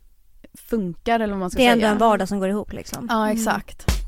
[0.55, 1.67] funkar eller vad man ska säga.
[1.67, 1.91] Det är säga.
[1.91, 3.07] ändå en vardag som går ihop liksom.
[3.11, 3.87] Ja exakt.
[3.89, 4.03] Mm.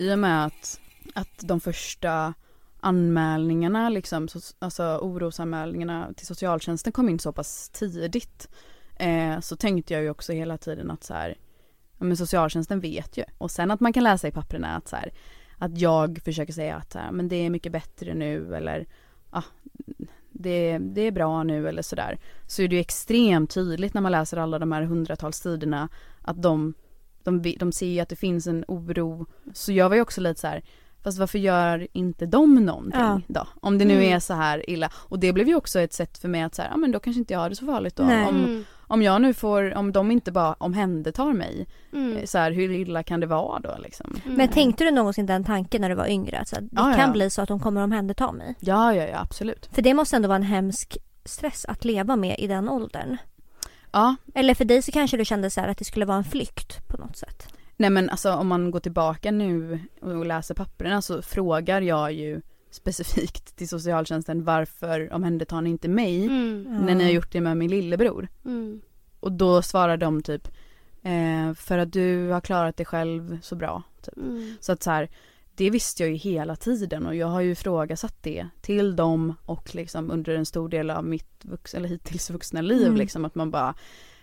[0.00, 0.80] I och med att,
[1.14, 2.34] att de första
[2.80, 8.48] anmälningarna, liksom, alltså orosanmälningarna till socialtjänsten kom in så pass tidigt.
[9.00, 11.38] Eh, så tänkte jag ju också hela tiden att så här,
[11.98, 13.24] ja, men socialtjänsten vet ju.
[13.38, 15.12] Och sen att man kan läsa i papperna att så här,
[15.58, 18.86] att jag försöker säga att så här, men det är mycket bättre nu eller
[19.30, 19.42] ah,
[20.30, 22.18] det, det är bra nu eller sådär.
[22.46, 25.88] Så är det ju extremt tydligt när man läser alla de här hundratals sidorna
[26.22, 26.74] att de
[27.22, 29.26] de, de ser ju att det finns en oro.
[29.52, 30.62] Så jag var ju också lite så här,
[31.02, 33.20] fast varför gör inte de någonting ja.
[33.26, 33.46] då?
[33.60, 34.12] Om det nu mm.
[34.12, 34.90] är så här illa.
[34.94, 37.18] Och det blev ju också ett sätt för mig att säga, ja men då kanske
[37.18, 38.02] inte jag har det så farligt då.
[38.02, 38.64] Om.
[38.90, 42.16] Om jag nu får, om de inte bara omhändertar mig, mm.
[42.16, 44.20] Eh, så här, hur illa kan det vara då liksom?
[44.24, 44.36] Mm.
[44.36, 46.38] Men tänkte du någonsin den tanken när du var yngre?
[46.38, 47.12] Alltså, det ja, kan ja.
[47.12, 48.54] bli så att de kommer omhänderta mig?
[48.60, 49.68] Ja, ja, ja absolut.
[49.72, 53.16] För det måste ändå vara en hemsk stress att leva med i den åldern.
[53.92, 54.16] Ja.
[54.34, 56.96] Eller för dig så kanske du kände så att det skulle vara en flykt på
[56.96, 57.48] något sätt.
[57.76, 62.40] Nej men alltså om man går tillbaka nu och läser papperna så frågar jag ju
[62.70, 66.62] specifikt till socialtjänsten varför omhändertar ni inte mig mm.
[66.86, 68.28] när ni har gjort det med min lillebror?
[68.44, 68.80] Mm.
[69.20, 70.48] Och då svarar de typ
[71.02, 73.82] eh, för att du har klarat dig själv så bra.
[74.02, 74.16] Typ.
[74.16, 74.56] Mm.
[74.60, 75.08] Så att så här,
[75.54, 79.74] det visste jag ju hela tiden och jag har ju ifrågasatt det till dem och
[79.74, 82.96] liksom under en stor del av mitt vux eller hittills vuxna liv mm.
[82.96, 83.74] liksom att man bara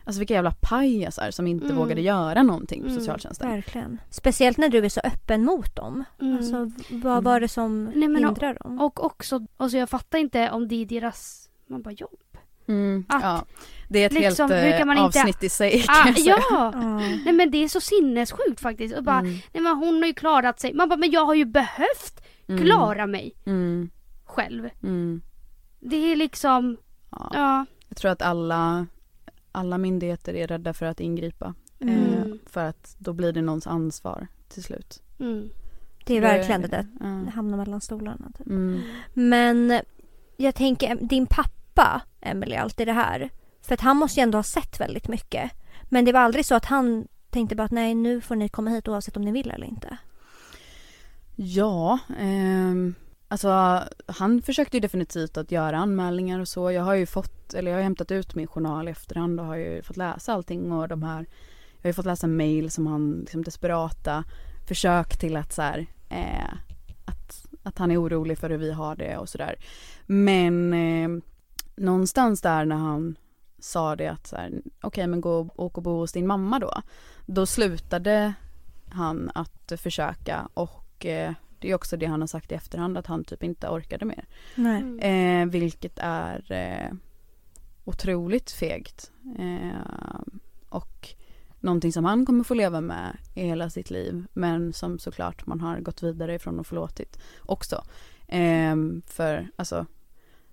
[0.07, 1.77] Alltså vilka jävla pajasar som inte mm.
[1.77, 2.99] vågade göra någonting på mm.
[2.99, 3.49] socialtjänsten.
[3.49, 4.01] Verkligen.
[4.09, 6.03] Speciellt när du är så öppen mot dem.
[6.21, 6.37] Mm.
[6.37, 8.81] Alltså vad var det som Nej, men hindrar och, dem?
[8.81, 12.19] Och också, alltså jag fattar inte om det är deras, man bara jobb.
[12.67, 13.45] Mm, att, ja.
[13.89, 15.45] Det är ett liksom, helt eh, avsnitt inte...
[15.45, 16.73] i sig ah, kan jag Ja!
[16.73, 17.19] Mm.
[17.25, 18.97] Nej men det är så sinnessjukt faktiskt.
[18.97, 19.31] Och bara, mm.
[19.53, 20.73] nej men hon har ju klarat sig.
[20.73, 22.65] Man bara, men jag har ju behövt mm.
[22.65, 23.89] klara mig mm.
[24.25, 24.69] själv.
[24.83, 25.21] Mm.
[25.79, 26.77] Det är liksom,
[27.11, 27.31] ja.
[27.33, 27.65] ja.
[27.87, 28.87] Jag tror att alla,
[29.57, 31.53] alla myndigheter är rädda för att ingripa.
[31.79, 35.01] Eh, för att då blir det någons ansvar till slut.
[36.05, 37.31] Det är verkligen det där, ja.
[37.31, 38.31] hamna mellan stolarna.
[38.37, 38.47] Typ.
[39.13, 39.81] Men
[40.37, 43.29] jag tänker, din pappa Emelie alltid det här.
[43.61, 45.51] För att han måste ju ändå ha sett väldigt mycket.
[45.83, 48.69] Men det var aldrig så att han tänkte bara att nej nu får ni komma
[48.69, 49.97] hit oavsett om ni vill eller inte.
[51.35, 52.73] Ja, eh,
[53.27, 56.71] alltså han försökte ju definitivt att göra anmälningar och så.
[56.71, 59.55] Jag har ju fått, eller jag har hämtat ut min journal i efterhand och har
[59.55, 61.25] ju fått läsa allting och de här
[61.77, 64.23] jag har ju fått läsa mail som han liksom desperata
[64.67, 66.53] försök till att så här, eh,
[67.05, 69.55] att, att han är orolig för hur vi har det och sådär.
[70.05, 71.23] Men eh,
[71.75, 73.17] någonstans där när han
[73.59, 76.59] sa det att så okej okay, men gå och åk och bo hos din mamma
[76.59, 76.81] då.
[77.25, 78.33] Då slutade
[78.89, 83.07] han att försöka och eh, det är också det han har sagt i efterhand att
[83.07, 84.25] han typ inte orkade mer.
[84.55, 84.99] Mm.
[84.99, 86.93] Eh, vilket är eh,
[87.83, 89.11] otroligt fegt.
[89.39, 90.19] Eh,
[90.69, 91.09] och
[91.59, 95.61] någonting som han kommer få leva med i hela sitt liv men som såklart man
[95.61, 97.83] har gått vidare ifrån och förlåtit också.
[98.27, 99.85] Eh, för alltså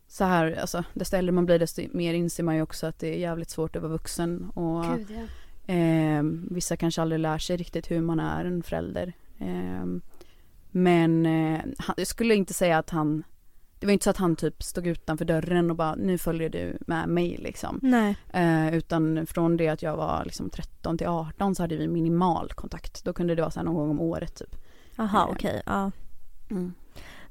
[0.08, 3.14] så här, alltså desto äldre man blir desto mer inser man ju också att det
[3.14, 5.10] är jävligt svårt att vara vuxen och Gud,
[5.66, 5.74] ja.
[5.74, 9.12] eh, vissa kanske aldrig lär sig riktigt hur man är en förälder.
[9.38, 9.86] Eh,
[10.74, 11.60] men eh,
[11.96, 13.24] jag skulle inte säga att han
[13.78, 16.78] det var inte så att han typ stod utanför dörren och bara nu följer du
[16.86, 17.78] med mig liksom.
[17.82, 18.16] Nej.
[18.32, 22.52] Eh, utan från det att jag var liksom 13 till 18 så hade vi minimal
[22.54, 23.04] kontakt.
[23.04, 24.56] Då kunde det vara så här någon gång om året typ.
[24.96, 25.90] Jaha eh, okej, ja.
[26.50, 26.74] Mm.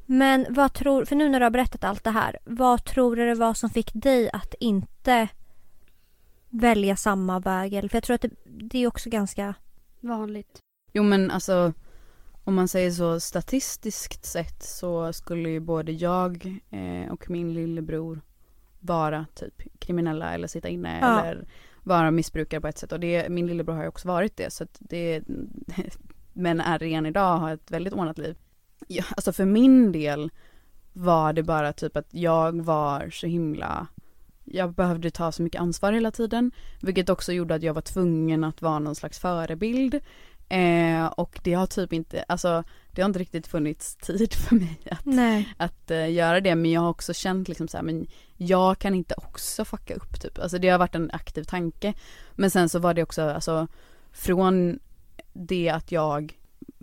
[0.06, 3.26] Men vad tror, för nu när du har berättat allt det här, vad tror du
[3.26, 5.28] det var som fick dig att inte
[6.50, 7.72] välja samma väg?
[7.72, 9.54] För jag tror att det, det är också ganska
[10.00, 10.60] vanligt.
[10.94, 11.74] Jo men alltså
[12.44, 18.22] om man säger så statistiskt sett så skulle ju både jag eh, och min lillebror
[18.80, 21.26] vara typ kriminella eller sitta inne ja.
[21.26, 21.48] eller
[21.84, 24.64] vara missbrukare på ett sätt och det, min lillebror har ju också varit det så
[24.64, 25.22] att det
[26.34, 28.36] men är ren idag har ett väldigt ordnat liv.
[28.88, 30.32] Ja, alltså för min del
[30.94, 33.88] var det bara typ att jag var så himla
[34.44, 36.52] jag behövde ta så mycket ansvar hela tiden
[36.82, 40.00] vilket också gjorde att jag var tvungen att vara någon slags förebild
[40.50, 44.80] eh, och det har typ inte, alltså det har inte riktigt funnits tid för mig
[44.92, 45.08] att,
[45.58, 46.56] att uh, göra det.
[46.56, 50.22] Men jag har också känt liksom så här, men jag kan inte också fucka upp
[50.22, 51.94] typ, alltså det har varit en aktiv tanke.
[52.32, 53.68] Men sen så var det också alltså
[54.12, 54.80] från
[55.34, 56.38] det att jag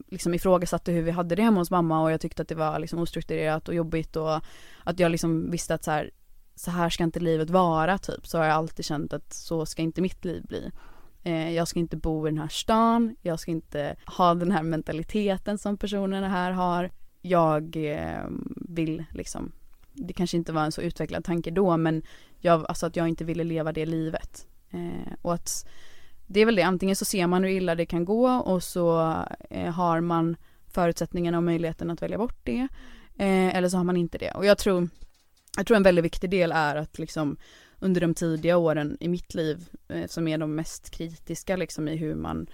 [0.09, 2.79] liksom ifrågasatte hur vi hade det hemma hos mamma och jag tyckte att det var
[2.79, 4.41] liksom ostrukturerat och jobbigt och
[4.85, 6.11] att jag liksom visste att så här,
[6.55, 9.83] så här ska inte livet vara typ så har jag alltid känt att så ska
[9.83, 10.71] inte mitt liv bli.
[11.23, 14.63] Eh, jag ska inte bo i den här stan, jag ska inte ha den här
[14.63, 16.91] mentaliteten som personerna här har.
[17.23, 18.25] Jag eh,
[18.57, 19.53] vill liksom,
[19.93, 22.03] det kanske inte var en så utvecklad tanke då men
[22.39, 24.47] jag, alltså att jag inte ville leva det livet.
[24.71, 25.67] Eh, och att
[26.27, 29.17] det är väl det, antingen så ser man hur illa det kan gå och så
[29.51, 32.69] eh, har man förutsättningarna och möjligheten att välja bort det.
[33.17, 34.31] Eh, eller så har man inte det.
[34.31, 34.89] Och jag tror,
[35.57, 37.37] jag tror en väldigt viktig del är att liksom
[37.81, 41.97] under de tidiga åren i mitt liv eh, som är de mest kritiska liksom i
[41.97, 42.47] hur man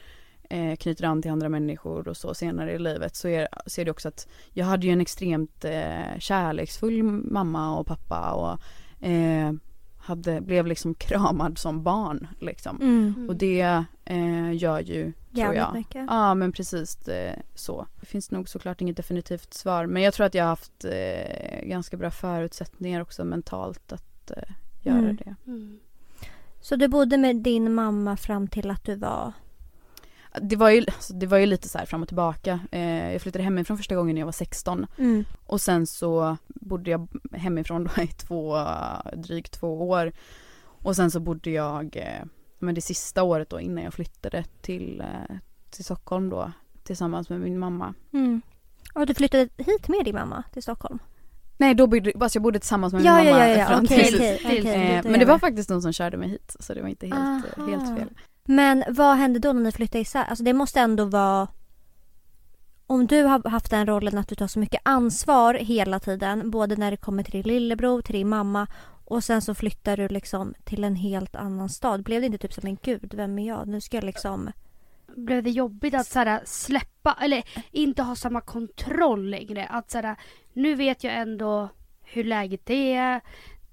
[0.51, 3.85] eh, knyter an till andra människor och så senare i livet så är, så är
[3.85, 8.61] det också att jag hade ju en extremt eh, kärleksfull mamma och pappa och
[9.07, 9.53] eh,
[9.97, 12.81] hade, blev liksom kramad som barn liksom.
[12.83, 13.29] Mm.
[13.29, 15.75] Och det eh, gör ju, tror jag.
[15.75, 16.07] Mycket.
[16.09, 17.87] Ja men precis det, så.
[18.01, 21.63] Det finns nog såklart inget definitivt svar men jag tror att jag har haft eh,
[21.63, 24.53] ganska bra förutsättningar också mentalt att eh,
[24.87, 25.17] göra mm.
[25.17, 25.35] det.
[25.47, 25.79] Mm.
[26.61, 29.33] Så du bodde med din mamma fram till att du var
[30.43, 32.61] det var ju, alltså, det var ju lite så fram och tillbaka.
[32.71, 34.87] Eh, jag flyttade hemifrån första gången när jag var 16.
[34.99, 35.25] Mm.
[35.47, 38.59] Och sen så bodde jag hemifrån då i två,
[39.17, 40.13] drygt två år.
[40.59, 42.25] Och sen så bodde jag, eh,
[42.59, 45.37] men det sista året då innan jag flyttade till, eh,
[45.71, 47.95] till Stockholm då tillsammans med min mamma.
[48.13, 48.43] Mm.
[48.95, 50.99] Och du flyttade hit med din mamma till Stockholm?
[51.57, 53.83] Nej då bodde, alltså jag bodde tillsammans med min ja, mamma ja, ja, ja.
[53.83, 56.89] Okay, okay, okay, Men det var faktiskt någon som körde mig hit så det var
[56.89, 58.09] inte helt, helt fel.
[58.45, 60.25] Men vad hände då när ni flyttade isär?
[60.25, 61.49] Alltså det måste ändå vara
[62.87, 66.77] om du har haft den rollen att du tar så mycket ansvar hela tiden, både
[66.77, 68.67] när det kommer till din lillebror, till din mamma
[69.05, 72.03] och sen så flyttar du liksom till en helt annan stad.
[72.03, 73.69] Blev det inte typ som en gud, vem är jag?
[73.69, 74.51] Nu ska jag liksom...
[75.17, 79.67] Blev det jobbigt att så släppa, eller inte ha samma kontroll längre?
[79.67, 80.15] Att så
[80.53, 81.69] nu vet jag ändå
[82.03, 83.21] hur läget är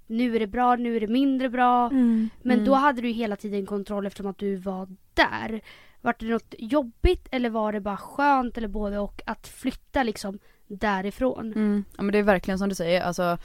[0.08, 1.86] nu är det bra, nu är det mindre bra.
[1.86, 2.66] Mm, men mm.
[2.66, 5.62] då hade du hela tiden kontroll eftersom att du var där.
[6.02, 10.40] Var det något jobbigt eller var det bara skönt eller både och att flytta liksom
[10.68, 11.54] därifrån?
[11.54, 11.86] Mm.
[11.98, 13.38] Ja men det är verkligen som du säger, alltså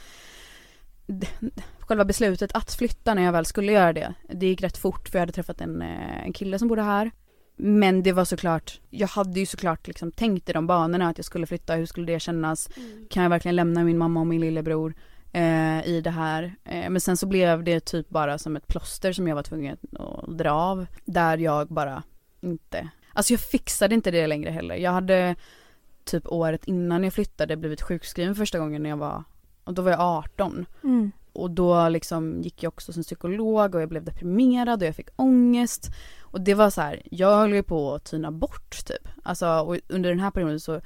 [1.79, 5.19] Själva beslutet att flytta när jag väl skulle göra det, det gick rätt fort för
[5.19, 7.11] jag hade träffat en, eh, en kille som bodde här.
[7.59, 11.25] Men det var såklart, jag hade ju såklart liksom tänkt i de banorna att jag
[11.25, 12.69] skulle flytta, hur skulle det kännas?
[12.77, 13.07] Mm.
[13.11, 14.95] Kan jag verkligen lämna min mamma och min lillebror?
[15.33, 16.57] eh, i det här.
[16.65, 19.77] Eh, men sen så blev det typ bara som ett plåster som jag var tvungen
[19.93, 20.87] att dra av.
[21.05, 22.03] Där jag bara
[22.41, 24.75] inte, alltså jag fixade inte det längre heller.
[24.75, 25.35] Jag hade
[26.05, 29.25] typ året innan jag flyttade blivit sjukskriven första gången när jag var,
[29.65, 30.67] och då var jag 18.
[30.85, 31.13] Mm.
[31.33, 35.09] Och då liksom gick jag också som psykolog och jag blev deprimerad och jag fick
[35.17, 35.91] ångest.
[36.31, 39.09] Och det var så här, jag höll ju på att tyna bort typ.
[39.23, 40.81] Alltså och under den här perioden så,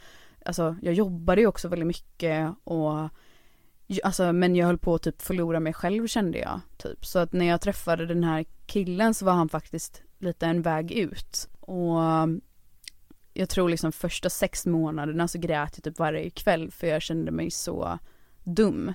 [0.44, 3.09] alltså jag jobbade ju också väldigt mycket och
[4.02, 6.61] Alltså men jag höll på att typ förlora mig själv kände jag.
[6.76, 7.07] Typ.
[7.07, 10.92] Så att när jag träffade den här killen så var han faktiskt lite en väg
[10.92, 11.48] ut.
[11.61, 11.98] Och
[13.35, 17.31] jag tror liksom första sex månaderna så grät jag typ varje kväll för jag kände
[17.31, 17.98] mig så
[18.44, 18.92] dum.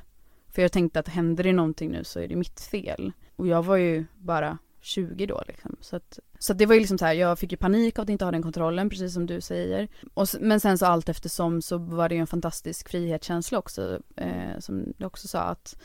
[0.47, 3.11] För jag tänkte att händer det någonting nu så är det mitt fel.
[3.35, 5.75] Och jag var ju bara 20 då liksom.
[5.81, 8.03] Så att, så att det var ju liksom så här, jag fick ju panik av
[8.03, 9.87] att inte ha den kontrollen precis som du säger.
[10.13, 14.59] Och, men sen så allt eftersom så var det ju en fantastisk frihetskänsla också eh,
[14.59, 15.77] som du också sa att,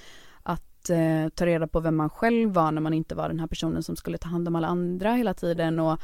[0.42, 3.46] att eh, ta reda på vem man själv var när man inte var den här
[3.46, 6.00] personen som skulle ta hand om alla andra hela tiden och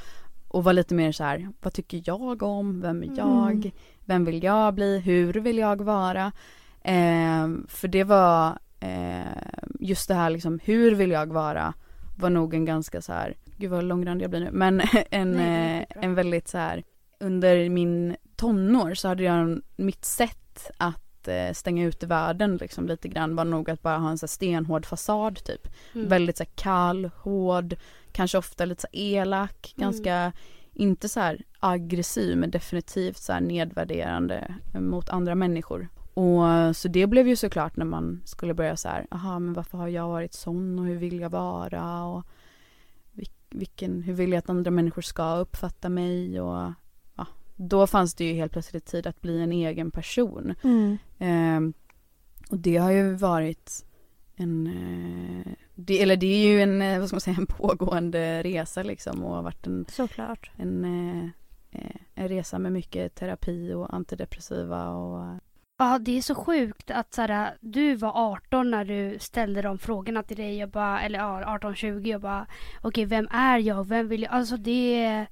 [0.48, 3.70] och vara lite mer så här, vad tycker jag om, vem är jag, mm.
[4.04, 6.32] vem vill jag bli, hur vill jag vara?
[6.82, 11.74] Eh, för det var eh, just det här liksom, hur vill jag vara?
[12.18, 15.86] Var nog en ganska så här, gud vad långrandig jag blir nu, men en, Nej,
[15.90, 16.84] eh, en väldigt så här,
[17.20, 23.08] under min tonår så hade jag mitt sätt att eh, stänga ute världen liksom lite
[23.08, 25.68] grann var nog att bara ha en så stenhård fasad typ.
[25.94, 26.08] Mm.
[26.08, 27.76] Väldigt så kall, hård,
[28.12, 29.86] kanske ofta lite så elak, mm.
[29.86, 30.32] ganska
[30.74, 35.88] inte så här aggressiv men definitivt så här nedvärderande mot andra människor.
[36.18, 39.78] Och så det blev ju såklart när man skulle börja så här, aha men varför
[39.78, 42.26] har jag varit sån och hur vill jag vara och
[43.50, 46.72] vilken, hur vill jag att andra människor ska uppfatta mig och
[47.16, 50.54] ja, då fanns det ju helt plötsligt tid att bli en egen person.
[50.62, 50.98] Mm.
[51.18, 51.74] Eh,
[52.50, 53.84] och det har ju varit
[54.36, 58.42] en, eh, det, eller det är ju en, eh, vad ska man säga, en pågående
[58.42, 60.50] resa liksom och har varit en, Såklart.
[60.56, 65.40] en, eh, en resa med mycket terapi och antidepressiva och
[65.80, 69.78] Ja, det är så sjukt att så här, du var 18 när du ställde de
[69.78, 70.58] frågorna till dig.
[70.58, 73.88] Jag bara, eller ja, 18-20 och bara okej, okay, vem är jag?
[73.88, 74.32] Vem vill jag?
[74.32, 75.26] Alltså det är,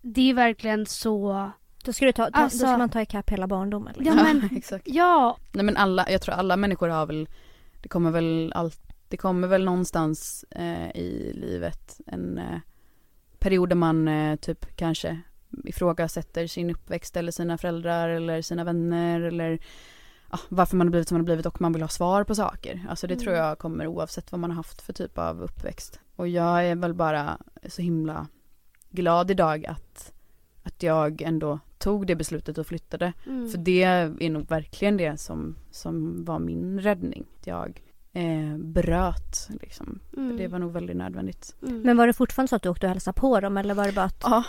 [0.00, 1.50] det är verkligen så
[1.84, 3.94] då ska, du ta, ta alltså, då ska man ta ikapp hela barndomen.
[3.96, 4.18] Liksom.
[4.18, 4.88] Ja, men, ja, exakt.
[4.88, 5.36] Ja.
[5.52, 7.28] Nej men alla, jag tror alla människor har väl,
[7.82, 12.58] det kommer väl allt, det kommer väl någonstans eh, i livet en eh,
[13.38, 15.20] period där man eh, typ kanske
[15.64, 19.58] ifrågasätter sin uppväxt eller sina föräldrar eller sina vänner eller
[20.30, 22.34] ja, varför man har blivit som man har blivit och man vill ha svar på
[22.34, 22.86] saker.
[22.88, 23.24] Alltså det mm.
[23.24, 26.00] tror jag kommer oavsett vad man har haft för typ av uppväxt.
[26.16, 27.38] Och jag är väl bara
[27.68, 28.28] så himla
[28.90, 30.12] glad idag att,
[30.62, 33.12] att jag ändå tog det beslutet och flyttade.
[33.26, 33.48] Mm.
[33.48, 37.26] För det är nog verkligen det som, som var min räddning.
[37.44, 37.82] Jag
[38.12, 39.48] eh, bröt.
[39.60, 40.00] Liksom.
[40.16, 40.36] Mm.
[40.36, 41.54] Det var nog väldigt nödvändigt.
[41.62, 41.80] Mm.
[41.80, 43.92] Men var det fortfarande så att du åkte och hälsade på dem eller var det
[43.92, 44.44] bara att Ja,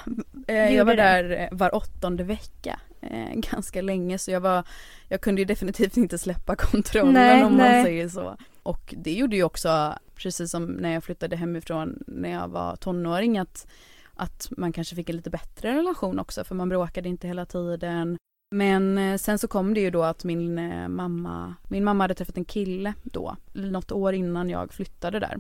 [0.48, 1.04] eh, jag var det?
[1.04, 2.80] där eh, var åttonde vecka.
[3.02, 4.64] Eh, ganska länge så jag var
[5.08, 7.76] Jag kunde ju definitivt inte släppa kontrollen nej, om nej.
[7.76, 8.38] man säger så.
[8.64, 13.38] Och det gjorde ju också precis som när jag flyttade hemifrån när jag var tonåring
[13.38, 13.68] att
[14.16, 18.18] att man kanske fick en lite bättre relation också för man bråkade inte hela tiden.
[18.54, 22.14] Men eh, sen så kom det ju då att min eh, mamma, min mamma hade
[22.14, 25.40] träffat en kille då, något år innan jag flyttade där.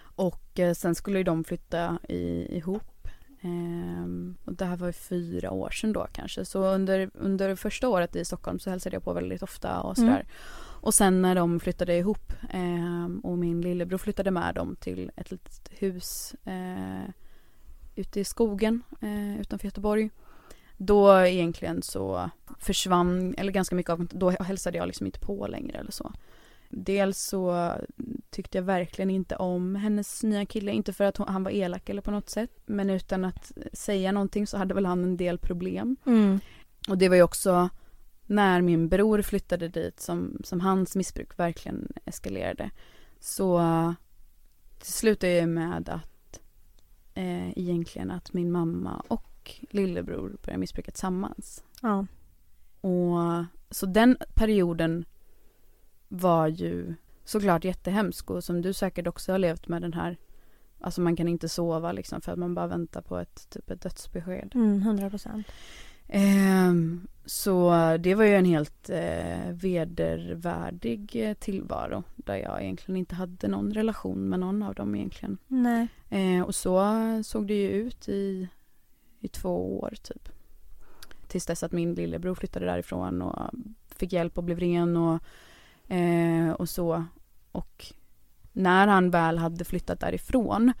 [0.00, 3.08] Och eh, sen skulle ju de flytta i, ihop.
[3.40, 6.44] Ehm, och det här var ju fyra år sedan då kanske.
[6.44, 10.10] Så under, under första året i Stockholm så hälsade jag på väldigt ofta och sådär.
[10.10, 10.26] Mm.
[10.80, 15.30] Och sen när de flyttade ihop eh, och min lillebror flyttade med dem till ett
[15.30, 17.10] litet hus eh,
[17.94, 20.10] ute i skogen eh, utanför Göteborg.
[20.80, 25.78] Då egentligen så försvann, eller ganska mycket av, då hälsade jag liksom inte på längre
[25.78, 26.12] eller så.
[26.70, 27.72] Dels så
[28.30, 32.02] tyckte jag verkligen inte om hennes nya kille, inte för att han var elak eller
[32.02, 35.96] på något sätt, men utan att säga någonting så hade väl han en del problem.
[36.06, 36.40] Mm.
[36.88, 37.68] Och det var ju också
[38.26, 42.70] när min bror flyttade dit som, som hans missbruk verkligen eskalerade.
[43.20, 43.58] Så
[44.78, 46.40] det slutade ju med att
[47.14, 49.24] eh, egentligen att min mamma och
[49.70, 51.64] lillebror började missbruka tillsammans.
[51.82, 52.06] Ja.
[52.80, 55.04] Och så den perioden
[56.08, 56.94] var ju
[57.24, 60.16] såklart jättehemsk och som du säkert också har levt med den här
[60.80, 63.80] Alltså man kan inte sova liksom för att man bara väntar på ett typ ett
[63.80, 64.52] dödsbesked.
[64.54, 65.46] Mm, 100 procent.
[66.06, 66.72] Eh,
[67.24, 67.70] så
[68.00, 73.72] det var ju en helt eh, vedervärdig eh, tillvaro där jag egentligen inte hade någon
[73.72, 75.38] relation med någon av dem egentligen.
[75.46, 75.88] Nej.
[76.08, 76.82] Eh, och så
[77.24, 78.48] såg det ju ut i
[79.20, 80.28] i två år typ.
[81.26, 83.50] Tills dess att min lillebror flyttade därifrån och
[83.96, 85.22] fick hjälp och blev ren och,
[85.92, 87.04] eh, och så.
[87.52, 87.86] Och
[88.52, 90.72] när han väl hade flyttat därifrån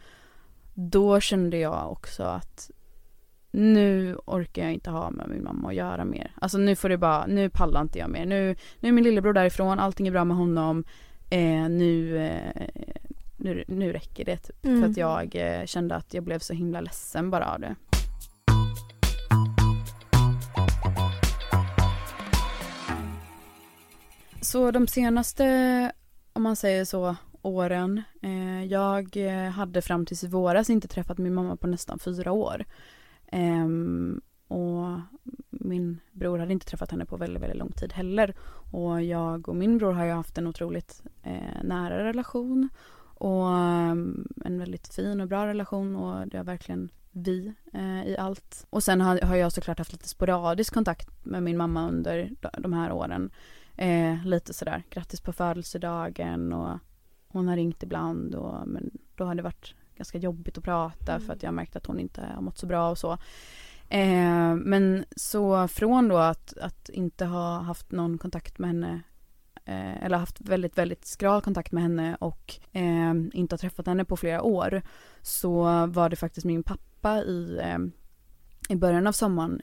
[0.74, 2.70] då kände jag också att
[3.50, 6.32] nu orkar jag inte ha med min mamma att göra mer.
[6.34, 8.26] Alltså nu får det bara, nu pallar inte jag mer.
[8.26, 10.84] Nu, nu är min lillebror därifrån, allting är bra med honom.
[11.30, 12.66] Eh, nu, eh,
[13.36, 14.64] nu, nu räcker det typ.
[14.64, 14.82] Mm.
[14.82, 17.74] För att jag eh, kände att jag blev så himla ledsen bara av det.
[24.48, 25.92] Så de senaste,
[26.32, 28.02] om man säger så, åren.
[28.22, 32.32] Eh, jag eh, hade fram tills i våras inte träffat min mamma på nästan fyra
[32.32, 32.64] år.
[33.26, 33.68] Eh,
[34.48, 35.00] och
[35.50, 38.34] min bror hade inte träffat henne på väldigt, väldigt lång tid heller.
[38.72, 42.68] Och jag och min bror har ju haft en otroligt eh, nära relation.
[43.00, 48.16] Och ehm, en väldigt fin och bra relation och det har verkligen vi eh, i
[48.18, 48.66] allt.
[48.70, 52.72] Och sen har, har jag såklart haft lite sporadisk kontakt med min mamma under de
[52.72, 53.30] här åren.
[53.78, 56.78] Eh, lite sådär, grattis på födelsedagen och
[57.28, 61.26] hon har ringt ibland och men då har det varit ganska jobbigt att prata mm.
[61.26, 63.12] för att jag märkt att hon inte har mått så bra och så.
[63.88, 69.02] Eh, men så från då att, att inte ha haft någon kontakt med henne
[69.64, 74.04] eh, eller haft väldigt, väldigt skral kontakt med henne och eh, inte ha träffat henne
[74.04, 74.82] på flera år
[75.22, 77.78] så var det faktiskt min pappa i, eh,
[78.68, 79.60] i början av sommaren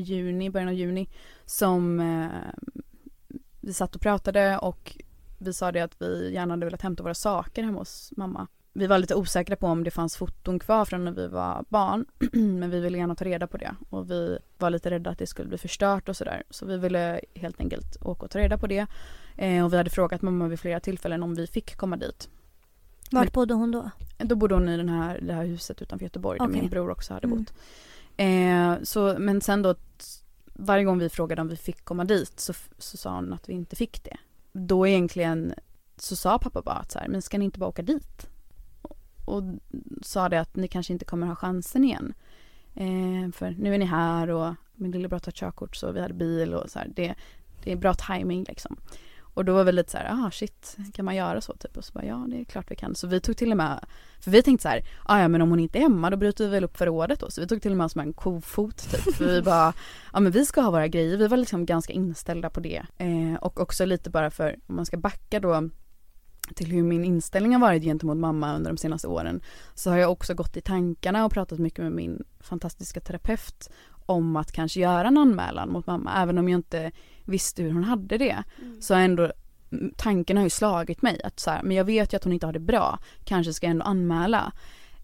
[0.00, 1.08] juni, början av juni
[1.44, 2.70] som eh,
[3.60, 4.96] vi satt och pratade och
[5.38, 8.46] vi sa det att vi gärna hade velat hämta våra saker hemma hos mamma.
[8.72, 12.06] Vi var lite osäkra på om det fanns foton kvar från när vi var barn
[12.32, 15.26] men vi ville gärna ta reda på det och vi var lite rädda att det
[15.26, 18.66] skulle bli förstört och sådär så vi ville helt enkelt åka och ta reda på
[18.66, 18.86] det
[19.36, 22.28] eh, och vi hade frågat mamma vid flera tillfällen om vi fick komma dit.
[23.10, 23.90] Vart bodde hon då?
[24.18, 26.52] Då bodde hon i den här, det här huset utanför Göteborg okay.
[26.52, 27.38] där min bror också hade mm.
[28.16, 29.74] Eh, så, men sen då
[30.54, 33.52] varje gång vi frågade om vi fick komma dit så, så sa hon att vi
[33.52, 34.16] inte fick det.
[34.52, 35.54] Då egentligen
[35.96, 38.26] så sa pappa bara att så här, men ska ni inte bara åka dit?
[38.82, 39.42] Och, och
[40.02, 42.14] sa det att ni kanske inte kommer ha chansen igen.
[42.74, 46.54] Eh, för nu är ni här och min lillebror tar körkort så vi hade bil
[46.54, 47.14] och så här, det,
[47.64, 48.76] det är bra timing liksom.
[49.36, 51.76] Och då var vi lite så här, ah shit, kan man göra så typ?
[51.76, 52.94] Och så bara, ja det är klart vi kan.
[52.94, 53.84] Så vi tog till och med,
[54.20, 56.44] för vi tänkte så här, ah, ja men om hon inte är hemma då bryter
[56.44, 57.30] vi väl upp förrådet då.
[57.30, 59.14] Så vi tog till och med som en kofot typ.
[59.14, 59.72] För vi bara,
[60.12, 61.16] ja men vi ska ha våra grejer.
[61.16, 62.86] Vi var liksom ganska inställda på det.
[62.98, 65.68] Eh, och också lite bara för, om man ska backa då
[66.54, 69.40] till hur min inställning har varit gentemot mamma under de senaste åren
[69.74, 73.70] så har jag också gått i tankarna och pratat mycket med min fantastiska terapeut
[74.06, 76.92] om att kanske göra en anmälan mot mamma även om jag inte
[77.24, 78.42] visste hur hon hade det.
[78.62, 78.82] Mm.
[78.82, 79.32] Så ändå
[79.96, 82.46] tanken har ju slagit mig att så här, men jag vet ju att hon inte
[82.46, 84.52] har det bra, kanske ska jag ändå anmäla.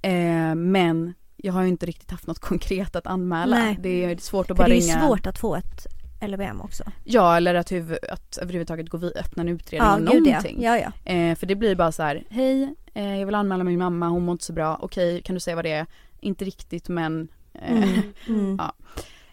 [0.02, 3.56] Eh, men jag har ju inte riktigt haft något konkret att anmäla.
[3.56, 3.78] Nej.
[3.80, 4.94] Det är svårt att bara ringa.
[4.94, 5.86] Det är svårt att få ett
[6.28, 6.84] LVM också.
[7.04, 10.62] Ja eller att, huvud, att överhuvudtaget gå vid, öppna en utredning ja, om någonting.
[10.62, 10.78] Ja.
[10.78, 11.12] Ja, ja.
[11.12, 14.24] Eh, för det blir bara så här, hej eh, jag vill anmäla min mamma, hon
[14.24, 15.86] mår inte så bra, okej kan du säga vad det är?
[16.20, 18.56] Inte riktigt men mm, mm.
[18.58, 18.74] ja.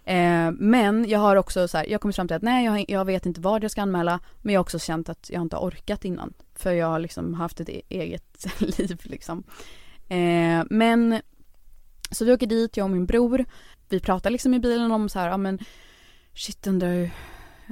[0.10, 3.06] Eh, men jag har också så här, jag kommer fram till att nej jag, jag,
[3.06, 5.64] vet inte vad jag ska anmäla men jag har också känt att jag inte har
[5.64, 6.34] orkat innan.
[6.56, 8.46] För jag har liksom haft ett e-, eget
[8.80, 9.44] liv liksom.
[10.08, 11.22] Eh, men
[12.12, 13.46] så vi åker dit, jag och min bror.
[13.90, 15.60] Vi pratar liksom i bilen om så här, ja men
[16.34, 17.10] shit undrar,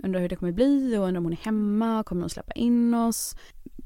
[0.04, 2.94] undrar hur det kommer bli och undrar om hon är hemma, kommer hon släppa in
[2.94, 3.36] oss?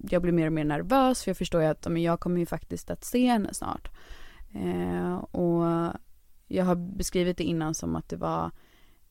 [0.09, 2.45] Jag blir mer och mer nervös för jag förstår ju att men jag kommer ju
[2.45, 3.91] faktiskt att se henne snart.
[4.53, 5.93] Eh, och
[6.51, 8.51] jag har beskrivit det innan som att det var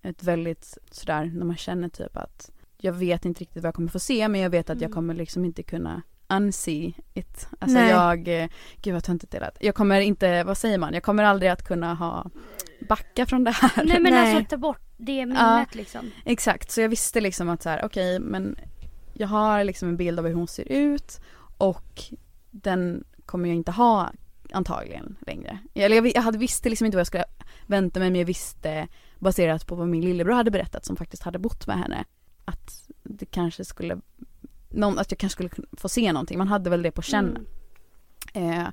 [0.02, 3.88] ett väldigt sådär när man känner typ att jag vet inte riktigt vad jag kommer
[3.88, 4.94] få se men jag vet att jag mm.
[4.94, 7.48] kommer liksom inte kunna unsee it.
[7.58, 7.90] Alltså Nej.
[7.90, 8.48] jag, eh,
[8.82, 9.56] gud vad töntigt det lät.
[9.60, 12.30] Jag kommer inte, vad säger man, jag kommer aldrig att kunna ha
[12.88, 13.84] backa från det här.
[13.84, 14.34] Nej men Nej.
[14.34, 16.10] alltså ta bort det minnet ja, liksom.
[16.24, 18.58] Exakt, så jag visste liksom att så här, okej okay, men
[19.12, 21.20] jag har liksom en bild av hur hon ser ut
[21.58, 22.02] och
[22.50, 24.10] den kommer jag inte ha
[24.52, 25.58] antagligen längre.
[25.74, 27.24] Eller jag, jag hade visste liksom inte vad jag skulle
[27.66, 28.88] vänta mig men jag visste
[29.18, 32.04] baserat på vad min lillebror hade berättat som faktiskt hade bott med henne
[32.44, 34.00] att det kanske skulle,
[34.68, 36.38] någon, att jag kanske skulle få se någonting.
[36.38, 37.46] Man hade väl det på känn.
[38.34, 38.60] Mm.
[38.60, 38.68] Eh,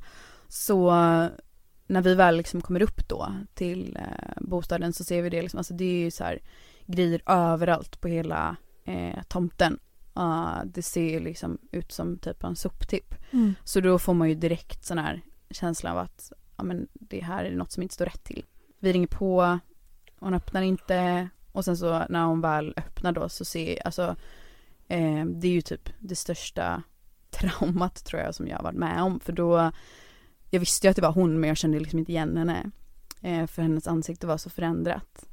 [0.47, 0.91] så
[1.88, 5.57] när vi väl liksom kommer upp då till eh, bostaden så ser vi det liksom,
[5.57, 6.39] alltså det är ju så här
[6.86, 8.55] grejer överallt på hela
[8.86, 9.80] eh, tomten.
[10.19, 13.15] Uh, det ser liksom ut som typ en soptipp.
[13.32, 13.53] Mm.
[13.63, 17.45] Så då får man ju direkt sån här känsla av att ja, men det här
[17.45, 18.45] är något som inte står rätt till.
[18.80, 19.60] Vi ringer på,
[20.20, 24.16] hon öppnar inte och sen så när hon väl öppnar då så ser, alltså
[24.88, 26.84] eh, det är ju typ det största
[27.30, 29.72] traumat tror jag som jag har varit med om för då
[30.50, 32.72] jag visste ju att det var hon men jag kände liksom inte igen henne.
[33.22, 35.26] Eh, för hennes ansikte var så förändrat.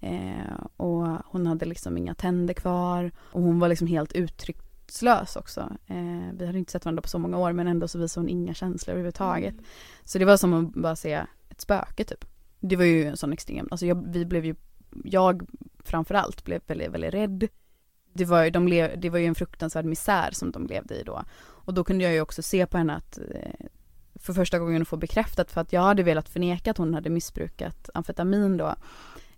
[0.00, 5.36] Eh, och hon hade liksom inga tänder kvar och hon var liksom helt uttryckt uttryckslös
[5.36, 5.60] också.
[5.86, 8.28] Eh, vi hade inte sett varandra på så många år men ändå så visade hon
[8.28, 9.52] inga känslor överhuvudtaget.
[9.52, 9.64] Mm.
[10.04, 12.24] Så det var som att bara se ett spöke typ.
[12.60, 14.54] Det var ju en sån extrem, alltså jag, vi blev ju,
[15.04, 15.42] jag
[15.84, 17.48] framförallt blev väldigt, väldigt rädd.
[18.14, 21.02] Det var, ju, de lev, det var ju en fruktansvärd misär som de levde i
[21.02, 21.22] då.
[21.66, 23.66] Och då kunde jag ju också se på henne att eh,
[24.14, 27.90] för första gången få bekräftat för att jag hade velat förneka att hon hade missbrukat
[27.94, 28.74] amfetamin då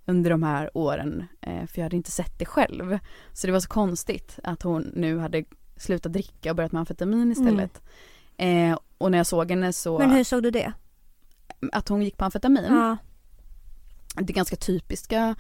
[0.07, 2.99] under de här åren eh, för jag hade inte sett det själv.
[3.33, 5.45] Så det var så konstigt att hon nu hade
[5.77, 7.83] slutat dricka och börjat med amfetamin istället.
[8.37, 8.73] Mm.
[8.73, 10.73] Eh, och när jag såg henne så Men hur såg du det?
[11.73, 12.65] Att hon gick på amfetamin?
[12.69, 12.97] Ja.
[14.15, 15.35] Det ganska typiska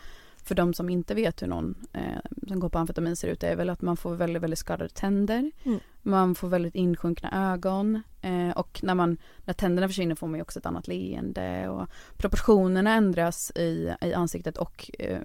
[0.44, 3.56] för de som inte vet hur någon eh, som går på amfetamin ser ut är
[3.56, 5.50] väl att man får väldigt, väldigt skadade tänder.
[5.64, 5.80] Mm.
[6.02, 10.42] Man får väldigt insjunkna ögon eh, och när, man, när tänderna försvinner får man ju
[10.42, 15.20] också ett annat leende och proportionerna ändras i, i ansiktet och eh,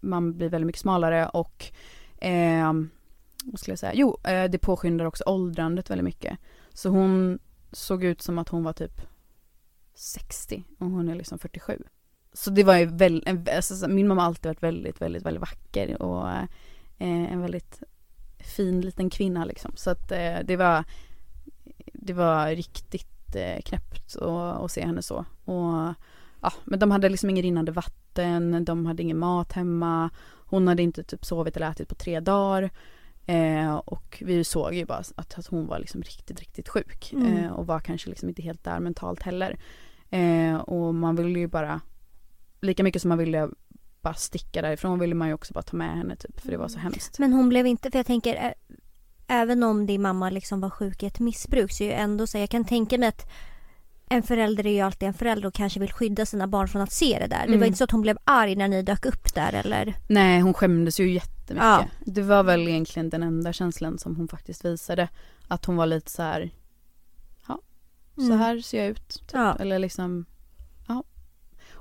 [0.00, 1.72] man blir väldigt mycket smalare och
[2.18, 2.72] eh,
[3.44, 3.94] vad skulle jag säga?
[3.94, 6.38] Jo, eh, det påskyndar också åldrandet väldigt mycket.
[6.72, 7.38] Så hon
[7.72, 9.00] såg ut som att hon var typ
[9.94, 11.82] 60 och hon är liksom 47.
[12.32, 16.02] Så det var ju väldigt, alltså, min mamma har alltid varit väldigt, väldigt, väldigt vacker
[16.02, 17.82] och eh, en väldigt
[18.38, 19.72] fin liten kvinna liksom.
[19.76, 20.84] Så att eh, det var,
[21.92, 25.24] det var riktigt eh, knäppt att se henne så.
[25.44, 25.94] Och
[26.40, 30.10] ja, men de hade liksom ingen rinnande vatten, de hade ingen mat hemma.
[30.46, 32.70] Hon hade inte typ sovit eller ätit på tre dagar.
[33.26, 37.12] Eh, och vi såg ju bara att, att hon var liksom riktigt, riktigt sjuk.
[37.12, 37.36] Mm.
[37.36, 39.58] Eh, och var kanske liksom inte helt där mentalt heller.
[40.10, 41.80] Eh, och man ville ju bara
[42.60, 43.48] lika mycket som man ville
[44.02, 46.68] bara sticka därifrån ville man ju också bara ta med henne typ för det var
[46.68, 46.82] så mm.
[46.82, 47.18] hemskt.
[47.18, 48.54] Men hon blev inte, för jag tänker
[49.26, 52.38] även om din mamma liksom var sjuk i ett missbruk så är ju ändå så
[52.38, 53.30] jag kan tänka mig att
[54.08, 56.92] en förälder är ju alltid en förälder och kanske vill skydda sina barn från att
[56.92, 57.36] se det där.
[57.36, 57.46] Mm.
[57.46, 57.66] Det var mm.
[57.66, 59.94] inte så att hon blev arg när ni dök upp där eller?
[60.08, 61.64] Nej hon skämdes ju jättemycket.
[61.64, 61.84] Ja.
[62.04, 65.08] Det var väl egentligen den enda känslan som hon faktiskt visade.
[65.48, 66.50] Att hon var lite så här,
[67.48, 67.60] ja
[68.14, 68.38] så mm.
[68.38, 69.08] här ser jag ut.
[69.08, 69.30] Typ.
[69.32, 69.56] Ja.
[69.60, 70.26] Eller liksom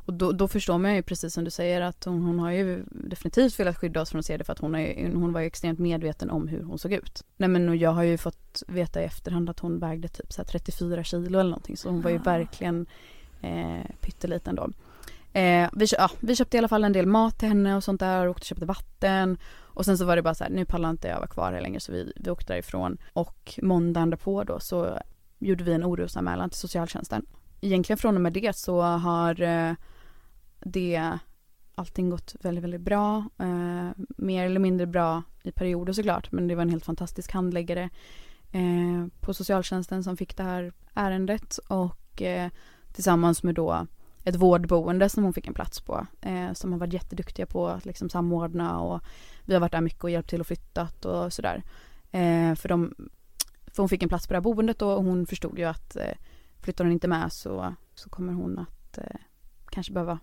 [0.09, 2.83] och då, då, förstår man ju precis som du säger att hon, hon, har ju
[2.89, 5.47] definitivt velat skydda oss från att se det för att hon, är, hon var ju
[5.47, 7.23] extremt medveten om hur hon såg ut.
[7.37, 10.43] Nej men och jag har ju fått veta i efterhand att hon vägde typ så
[10.43, 12.21] 34 kilo eller någonting så hon var ju ah.
[12.23, 12.85] verkligen
[13.41, 14.69] eh, pytteliten då.
[15.39, 17.99] Eh, vi, ja, vi köpte i alla fall en del mat till henne och sånt
[17.99, 19.37] där och åkte och köpte vatten.
[19.57, 21.61] Och sen så var det bara så här, nu pallar inte jag vara kvar här
[21.61, 22.97] längre så vi, vi åkte därifrån.
[23.13, 24.99] Och måndagen därpå då så
[25.39, 27.25] gjorde vi en orosanmälan till socialtjänsten.
[27.61, 29.73] Egentligen från och med det så har eh,
[30.59, 31.19] det
[31.75, 33.29] allting gått väldigt, väldigt bra.
[33.37, 37.89] Eh, mer eller mindre bra i perioder såklart, men det var en helt fantastisk handläggare
[38.51, 42.49] eh, på socialtjänsten som fick det här ärendet och eh,
[42.93, 43.87] tillsammans med då
[44.23, 47.85] ett vårdboende som hon fick en plats på eh, som har varit jätteduktiga på att
[47.85, 49.01] liksom samordna och
[49.45, 51.63] vi har varit där mycket och hjälpt till och flyttat och sådär.
[52.11, 52.95] Eh, för, de,
[53.67, 56.13] för hon fick en plats på det här boendet och hon förstod ju att eh,
[56.61, 59.19] flyttar hon inte med så, så kommer hon att eh,
[59.69, 60.19] kanske behöva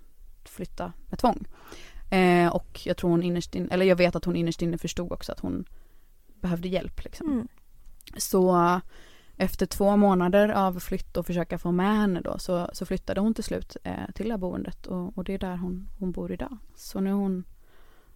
[0.49, 1.47] flytta med tvång.
[2.11, 5.13] Eh, och jag tror hon innerst inne, eller jag vet att hon innerst inne förstod
[5.13, 5.65] också att hon
[6.41, 7.33] behövde hjälp liksom.
[7.33, 7.49] Mm.
[8.17, 8.81] Så
[9.37, 13.35] efter två månader av flytt och försöka få med henne då så, så flyttade hon
[13.35, 16.33] till slut eh, till det här boendet och, och, det är där hon, hon bor
[16.33, 16.59] idag.
[16.75, 17.45] Så nu har hon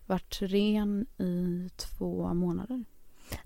[0.07, 2.85] varit ren i två månader.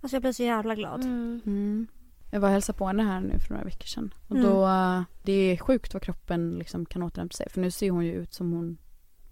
[0.00, 1.04] Alltså jag blir så jävla glad.
[1.04, 1.40] Mm.
[1.46, 1.86] Mm.
[2.34, 4.14] Jag var och hälsade på henne här nu för några veckor sedan.
[4.28, 4.50] Och mm.
[4.50, 4.66] då,
[5.22, 7.48] det är sjukt vad kroppen liksom kan återhämta sig.
[7.50, 8.78] För nu ser hon ju ut som hon,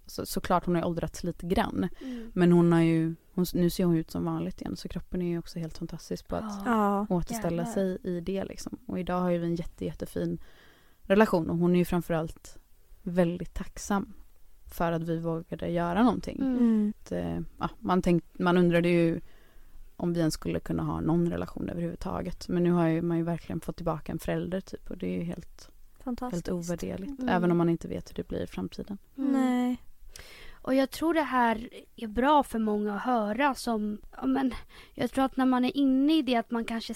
[0.05, 1.89] så, såklart hon har åldrats lite grann.
[2.01, 2.31] Mm.
[2.33, 4.75] Men hon har ju, hon, nu ser hon ut som vanligt igen.
[4.75, 7.07] Så kroppen är ju också helt fantastisk på att ja.
[7.09, 7.73] återställa Jävlar.
[7.73, 8.77] sig i det liksom.
[8.85, 10.41] Och idag har ju vi en jätte, jättefin
[11.01, 12.57] relation och hon är ju framförallt
[13.01, 14.13] väldigt tacksam
[14.75, 16.39] för att vi vågade göra någonting.
[16.41, 16.93] Mm.
[16.99, 19.21] Att, eh, ja, man, tänkt, man undrade ju
[19.95, 22.47] om vi ens skulle kunna ha någon relation överhuvudtaget.
[22.47, 25.17] Men nu har ju, man ju verkligen fått tillbaka en förälder typ och det är
[25.17, 25.69] ju helt,
[26.31, 27.19] helt ovärderligt.
[27.19, 27.35] Mm.
[27.35, 28.97] Även om man inte vet hur det blir i framtiden.
[29.17, 29.31] Mm.
[29.31, 29.77] Nej.
[30.63, 34.53] Och jag tror det här är bra för många att höra som, ja men
[34.93, 36.93] jag tror att när man är inne i det att man kanske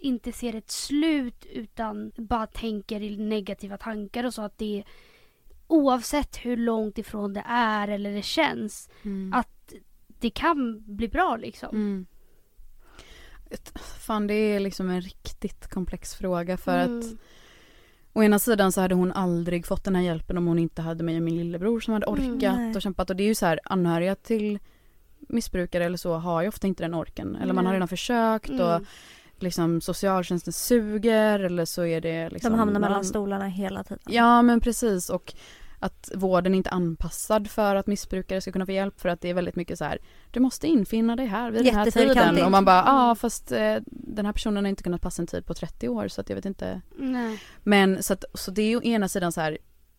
[0.00, 4.84] inte ser ett slut utan bara tänker i negativa tankar och så att det är
[5.66, 9.32] oavsett hur långt ifrån det är eller det känns mm.
[9.32, 9.72] att
[10.06, 11.68] det kan bli bra liksom.
[13.50, 13.60] Mm.
[13.98, 16.98] Fan det är liksom en riktigt komplex fråga för mm.
[16.98, 17.04] att
[18.16, 21.04] Å ena sidan så hade hon aldrig fått den här hjälpen om hon inte hade
[21.04, 23.34] mig och min lillebror som hade mm, orkat mm, och kämpat och det är ju
[23.34, 24.58] så här anhöriga till
[25.18, 28.70] missbrukare eller så har ju ofta inte den orken eller man har redan försökt och
[28.72, 28.84] mm.
[29.38, 34.02] liksom socialtjänsten suger eller så är det liksom De hamnar mellan stolarna hela tiden.
[34.06, 35.34] Ja men precis och
[35.78, 39.30] att vården inte är anpassad för att missbrukare ska kunna få hjälp för att det
[39.30, 39.98] är väldigt mycket så här
[40.30, 43.52] du måste infinna dig här vid den här tiden och man bara ja ah, fast
[43.52, 46.28] eh, den här personen har inte kunnat passa en tid på 30 år så att
[46.28, 46.80] jag vet inte.
[46.96, 47.42] Nej.
[47.62, 49.58] Men så att så det är ju ena sidan så här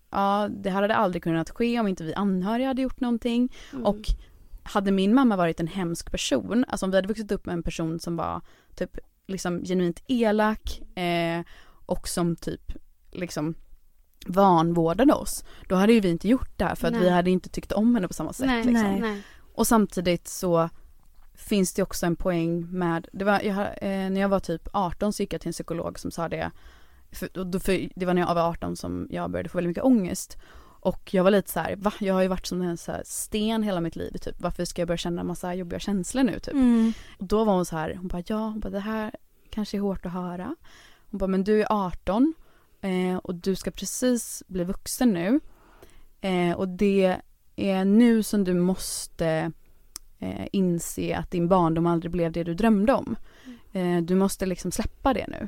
[0.10, 3.86] ja det här hade aldrig kunnat ske om inte vi anhöriga hade gjort någonting mm.
[3.86, 4.00] och
[4.64, 7.64] hade min mamma varit en hemsk person, alltså om vi hade vuxit upp med en
[7.64, 8.42] person som var
[8.76, 8.98] typ
[9.28, 11.42] liksom genuint elak eh,
[11.86, 12.74] och som typ
[13.12, 13.56] liksom
[14.28, 17.02] vanvårdade oss, då hade ju vi inte gjort det här för att nej.
[17.02, 18.48] vi hade inte tyckt om henne på samma sätt.
[18.48, 18.96] Nej, liksom.
[18.96, 19.22] nej.
[19.54, 20.70] Och samtidigt så
[21.38, 25.14] finns det också en poäng med, det var, jag, eh, när jag var typ 18
[25.14, 26.52] så gick jag till en psykolog som sa det,
[27.12, 30.38] för, för, det var när jag var 18 som jag började få väldigt mycket ångest.
[30.80, 31.94] Och jag var lite så här, va?
[32.00, 34.36] Jag har ju varit som en så sten hela mitt liv typ.
[34.42, 36.54] Varför ska jag börja känna en massa jobbiga känslor nu typ?
[36.54, 36.94] Mm.
[37.20, 39.12] Och då var hon så här, hon bara ja, hon bara det här
[39.50, 40.56] kanske är hårt att höra.
[41.12, 42.34] Hon bara men du är 18
[42.82, 45.40] eh, och du ska precis bli vuxen nu.
[46.22, 47.18] Eh, och det
[47.56, 49.52] är nu som du måste
[50.20, 53.16] eh, inse att din barndom aldrig blev det du drömde om.
[53.74, 55.48] Eh, du måste liksom släppa det nu.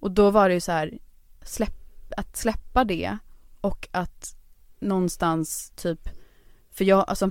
[0.00, 0.98] Och då var det ju så här,
[1.42, 3.18] släpp, att släppa det
[3.60, 4.36] och att
[4.78, 6.08] någonstans typ,
[6.70, 7.30] för jag, alltså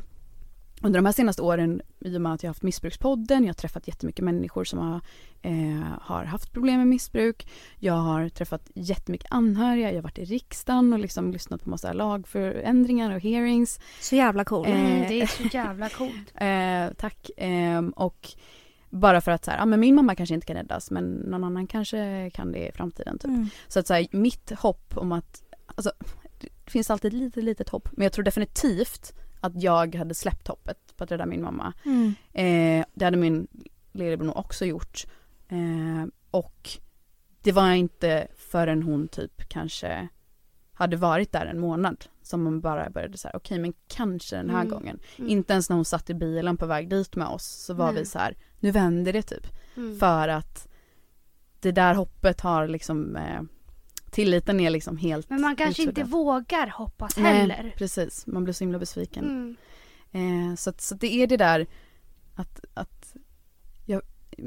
[0.83, 3.53] under de här senaste åren, i och med att jag har haft Missbrukspodden, jag har
[3.53, 5.01] träffat jättemycket människor som har,
[5.41, 7.47] eh, har haft problem med missbruk.
[7.79, 11.93] Jag har träffat jättemycket anhöriga, jag har varit i riksdagen och liksom lyssnat på massa
[11.93, 13.79] lagförändringar och hearings.
[14.01, 14.67] Så jävla coolt.
[14.67, 16.33] Eh, mm, det är så jävla coolt.
[16.35, 17.31] eh, tack.
[17.37, 18.29] Ehm, och
[18.89, 21.43] bara för att så här, ja men min mamma kanske inte kan räddas men någon
[21.43, 23.29] annan kanske kan det i framtiden typ.
[23.29, 23.49] Mm.
[23.67, 25.91] Så att så här, mitt hopp om att, alltså
[26.39, 29.13] det finns alltid ett litet, litet hopp men jag tror definitivt
[29.43, 31.73] att jag hade släppt hoppet på att rädda min mamma.
[31.85, 32.13] Mm.
[32.33, 33.47] Eh, det hade min
[33.91, 35.05] lillebror också gjort.
[35.47, 36.69] Eh, och
[37.41, 40.07] det var inte förrän hon typ kanske
[40.73, 44.49] hade varit där en månad som man bara började säga okej okay, men kanske den
[44.49, 44.73] här mm.
[44.73, 44.99] gången.
[45.17, 45.29] Mm.
[45.29, 47.95] Inte ens när hon satt i bilen på väg dit med oss så var Nej.
[47.95, 49.47] vi så här, nu vänder det typ.
[49.77, 49.99] Mm.
[49.99, 50.67] För att
[51.59, 53.41] det där hoppet har liksom eh,
[54.13, 55.97] tilliten är liksom helt Men man kanske utsuddad.
[55.97, 57.63] inte vågar hoppas heller.
[57.63, 58.27] Nej, precis.
[58.27, 59.55] Man blir så himla besviken.
[60.13, 60.49] Mm.
[60.51, 61.67] Eh, så, att, så det är det där
[62.35, 63.15] att, att
[63.85, 64.01] jag,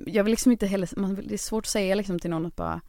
[0.07, 2.57] jag vill liksom inte heller, man, det är svårt att säga liksom till någon att
[2.57, 2.81] bara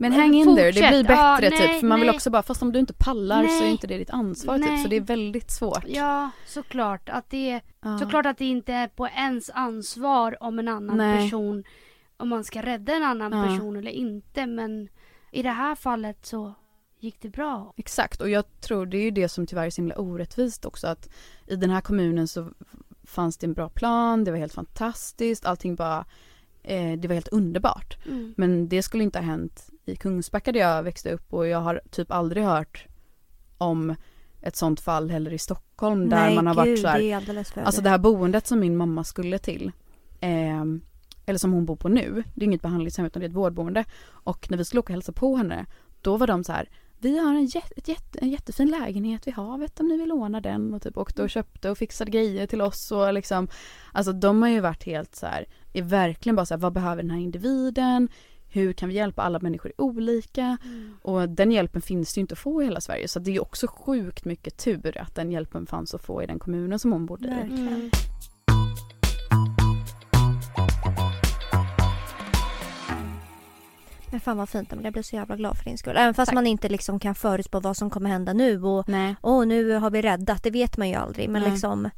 [0.00, 1.80] men hang in there, det blir bättre ja, nej, typ.
[1.80, 2.06] För man nej.
[2.06, 3.58] vill också bara, fast om du inte pallar nej.
[3.58, 4.82] så är inte det ditt ansvar typ.
[4.82, 5.84] Så det är väldigt svårt.
[5.86, 7.08] Ja, såklart.
[7.08, 7.98] Att det, ja.
[7.98, 11.64] Såklart att det inte är på ens ansvar om en annan person,
[12.16, 13.44] om man ska rädda en annan ja.
[13.44, 14.46] person eller inte.
[14.46, 14.88] Men
[15.30, 16.54] i det här fallet så
[16.98, 17.74] gick det bra.
[17.76, 20.86] Exakt, och jag tror det är ju det som tyvärr är så himla orättvist också
[20.86, 21.08] att
[21.46, 22.48] i den här kommunen så
[23.04, 26.04] fanns det en bra plan, det var helt fantastiskt, allting bara
[26.62, 27.98] eh, det var helt underbart.
[28.06, 28.34] Mm.
[28.36, 31.80] Men det skulle inte ha hänt i Kungsbacka där jag växte upp och jag har
[31.90, 32.86] typ aldrig hört
[33.58, 33.94] om
[34.42, 37.62] ett sånt fall heller i Stockholm där Nej, man har gud, varit så här, det
[37.62, 39.72] Alltså det här boendet som min mamma skulle till
[40.20, 40.64] eh,
[41.30, 43.84] eller som hon bor på nu, det är inget behandlingshem utan det är ett vårdboende.
[44.08, 45.66] Och när vi skulle åka och hälsa på henne,
[46.00, 46.68] då var de så här,
[46.98, 50.74] vi har en, jätte, jätte, en jättefin lägenhet vid havet om ni vill låna den
[50.74, 53.48] och typ åkte och köpte och fixade grejer till oss och liksom
[53.92, 57.02] Alltså de har ju varit helt så här, är verkligen bara så här, vad behöver
[57.02, 58.08] den här individen?
[58.48, 60.58] Hur kan vi hjälpa alla människor olika?
[60.64, 60.96] Mm.
[61.02, 63.42] Och den hjälpen finns det ju inte att få i hela Sverige så det är
[63.42, 67.06] också sjukt mycket tur att den hjälpen fanns att få i den kommunen som hon
[67.06, 67.60] bodde i.
[67.60, 67.90] Mm.
[74.10, 75.96] Men fan vad fint, jag blir så jävla glad för din skull.
[75.96, 76.34] Även fast Tack.
[76.34, 79.14] man inte liksom kan förutspå vad som kommer hända nu och Nej.
[79.22, 81.50] åh nu har vi räddat, det vet man ju aldrig men Nej.
[81.50, 81.90] liksom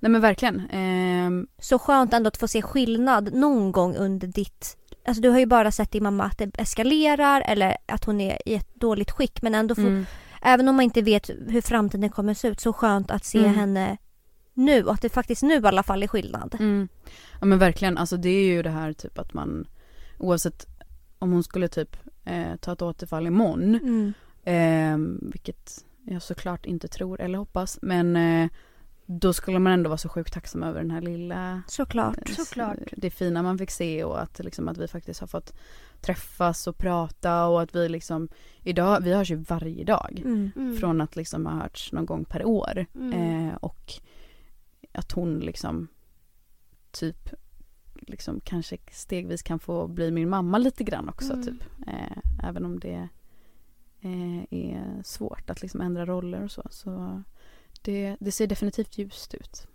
[0.00, 0.70] Nej men verkligen.
[0.70, 1.46] Eh...
[1.58, 4.76] Så skönt ändå att få se skillnad någon gång under ditt
[5.06, 8.38] Alltså du har ju bara sett din mamma att det eskalerar eller att hon är
[8.48, 10.06] i ett dåligt skick men ändå får, mm.
[10.42, 13.38] Även om man inte vet hur framtiden kommer att se ut så skönt att se
[13.38, 13.54] mm.
[13.54, 13.96] henne
[14.54, 16.56] nu och att det faktiskt nu i alla fall är skillnad.
[16.58, 16.88] Mm.
[17.40, 19.66] Ja men verkligen, alltså det är ju det här typ att man
[20.18, 20.66] oavsett
[21.24, 24.12] om hon skulle typ eh, ta ett återfall imorgon, mm.
[24.44, 28.50] eh, vilket jag såklart inte tror eller hoppas, men eh,
[29.06, 32.78] då skulle man ändå vara så sjukt tacksam över den här lilla Såklart, eh, såklart.
[32.96, 35.54] Det fina man fick se och att, liksom, att vi faktiskt har fått
[36.00, 38.28] träffas och prata och att vi liksom
[38.62, 40.50] idag, vi hörs ju varje dag mm.
[40.56, 40.76] Mm.
[40.76, 43.48] från att liksom ha hörts någon gång per år mm.
[43.48, 43.92] eh, och
[44.92, 45.88] att hon liksom
[46.90, 47.30] typ
[48.06, 51.44] liksom kanske stegvis kan få bli min mamma lite grann också mm.
[51.44, 51.62] typ.
[51.86, 53.08] Eh, även om det
[54.00, 56.62] eh, är svårt att liksom ändra roller och så.
[56.70, 57.22] Så
[57.82, 59.66] det, det ser definitivt ljust ut.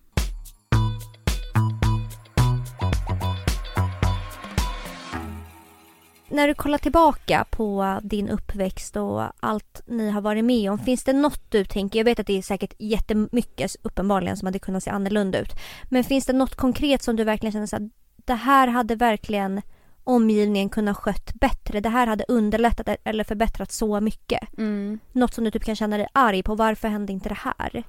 [6.32, 11.04] När du kollar tillbaka på din uppväxt och allt ni har varit med om, finns
[11.04, 14.84] det något du tänker, jag vet att det är säkert jättemycket uppenbarligen som hade kunnat
[14.84, 15.56] se annorlunda ut,
[15.90, 17.90] men finns det något konkret som du verkligen känner så här,
[18.30, 19.62] det här hade verkligen
[20.04, 21.80] omgivningen kunnat skött bättre.
[21.80, 24.58] Det här hade underlättat eller förbättrat så mycket.
[24.58, 25.00] Mm.
[25.12, 26.56] Något som du typ kan känna dig arg på.
[26.56, 27.84] Varför hände inte det här?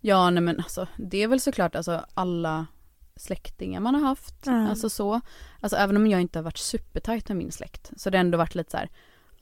[0.00, 2.66] Ja nej men alltså det är väl såklart alltså alla
[3.16, 4.46] släktingar man har haft.
[4.46, 4.70] Mm.
[4.70, 5.20] Alltså så.
[5.60, 8.38] Alltså även om jag inte har varit supertajt med min släkt så det har ändå
[8.38, 8.90] varit lite så här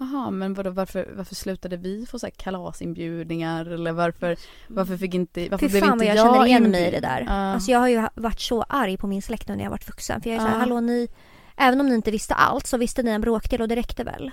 [0.00, 4.36] Jaha men vadå, varför, varför slutade vi få så här kalasinbjudningar eller varför,
[4.68, 7.00] varför fick inte, varför Fy blev fan, inte jag, jag känner igen mig i det
[7.00, 7.22] där.
[7.22, 7.32] Uh.
[7.32, 10.22] Alltså jag har ju varit så arg på min släkt nu när jag varit vuxen
[10.22, 10.46] för jag är uh.
[10.46, 11.08] så här, hallå ni,
[11.56, 14.30] även om ni inte visste allt så visste ni en bråkdel och det räckte väl?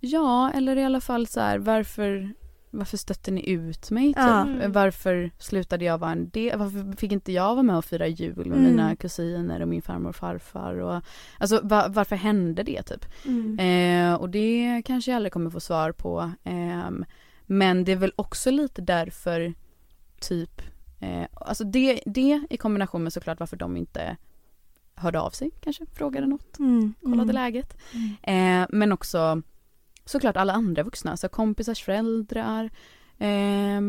[0.00, 2.34] Ja eller i alla fall så här, varför
[2.70, 4.06] varför stötte ni ut mig?
[4.06, 4.18] Typ?
[4.18, 4.72] Mm.
[4.72, 6.58] Varför slutade jag vara en del?
[6.58, 8.62] Varför fick inte jag vara med och fira jul med mm.
[8.62, 10.74] mina kusiner och min farmor och farfar?
[10.74, 11.02] Och,
[11.38, 13.06] alltså var, varför hände det typ?
[13.24, 13.58] Mm.
[13.58, 16.32] Eh, och det kanske jag aldrig kommer få svar på.
[16.44, 16.90] Eh,
[17.46, 19.54] men det är väl också lite därför
[20.20, 20.62] typ
[21.00, 24.16] eh, Alltså det, det i kombination med såklart varför de inte
[24.94, 26.94] hörde av sig kanske, frågade något, mm.
[27.02, 27.34] kollade mm.
[27.34, 27.76] läget.
[27.92, 28.62] Mm.
[28.62, 29.42] Eh, men också
[30.08, 32.64] såklart alla andra vuxna, alltså kompisars föräldrar.
[33.18, 33.80] Eh,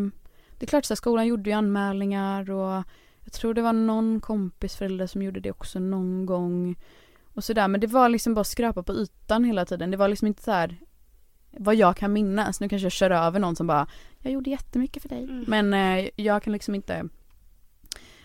[0.57, 2.83] det är klart så skolan gjorde ju anmälningar och
[3.23, 6.75] jag tror det var någon kompis förälder som gjorde det också någon gång.
[7.33, 9.91] Och sådär men det var liksom bara skrapa på ytan hela tiden.
[9.91, 10.77] Det var liksom inte så här
[11.51, 12.59] vad jag kan minnas.
[12.59, 13.87] Nu kanske jag kör över någon som bara
[14.19, 15.23] jag gjorde jättemycket för dig.
[15.23, 15.45] Mm.
[15.47, 17.09] Men eh, jag kan liksom inte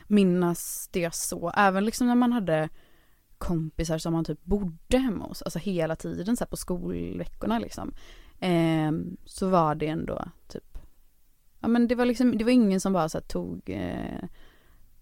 [0.06, 1.52] minnas det så.
[1.56, 2.68] Även liksom när man hade
[3.46, 7.94] kompisar som man typ bodde hemma hos, alltså hela tiden så på skolveckorna liksom.
[8.40, 8.92] Eh,
[9.24, 10.78] så var det ändå typ,
[11.60, 14.24] ja men det var liksom, det var ingen som bara så tog, eh,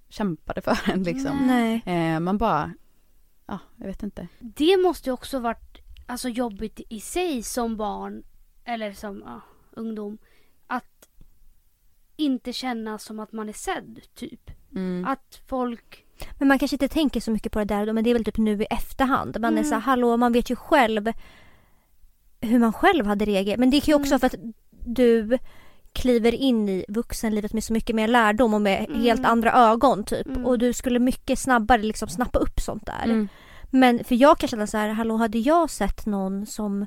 [0.09, 1.51] kämpade för en liksom.
[1.85, 2.73] Eh, man bara
[3.47, 4.29] ja, jag vet inte.
[4.39, 8.23] Det måste ju också varit alltså, jobbigt i sig som barn
[8.65, 9.41] eller som ja,
[9.71, 10.19] ungdom.
[10.67, 11.09] Att
[12.17, 14.51] inte känna som att man är sedd, typ.
[14.75, 15.05] Mm.
[15.05, 16.02] Att folk...
[16.39, 18.39] Men man kanske inte tänker så mycket på det där men det är väl typ
[18.39, 19.41] nu i efterhand.
[19.41, 19.65] Man mm.
[19.65, 21.13] är så här, hallå, man vet ju själv
[22.41, 23.61] hur man själv hade reagerat.
[23.61, 24.21] Men det är ju också mm.
[24.21, 24.35] för att
[24.71, 25.39] du
[25.93, 29.03] kliver in i vuxenlivet med så mycket mer lärdom och med mm.
[29.03, 30.27] helt andra ögon typ.
[30.27, 30.47] Mm.
[30.47, 33.05] Och du skulle mycket snabbare liksom snappa upp sånt där.
[33.05, 33.29] Mm.
[33.71, 36.87] Men för jag kan känna så här, hallå hade jag sett någon som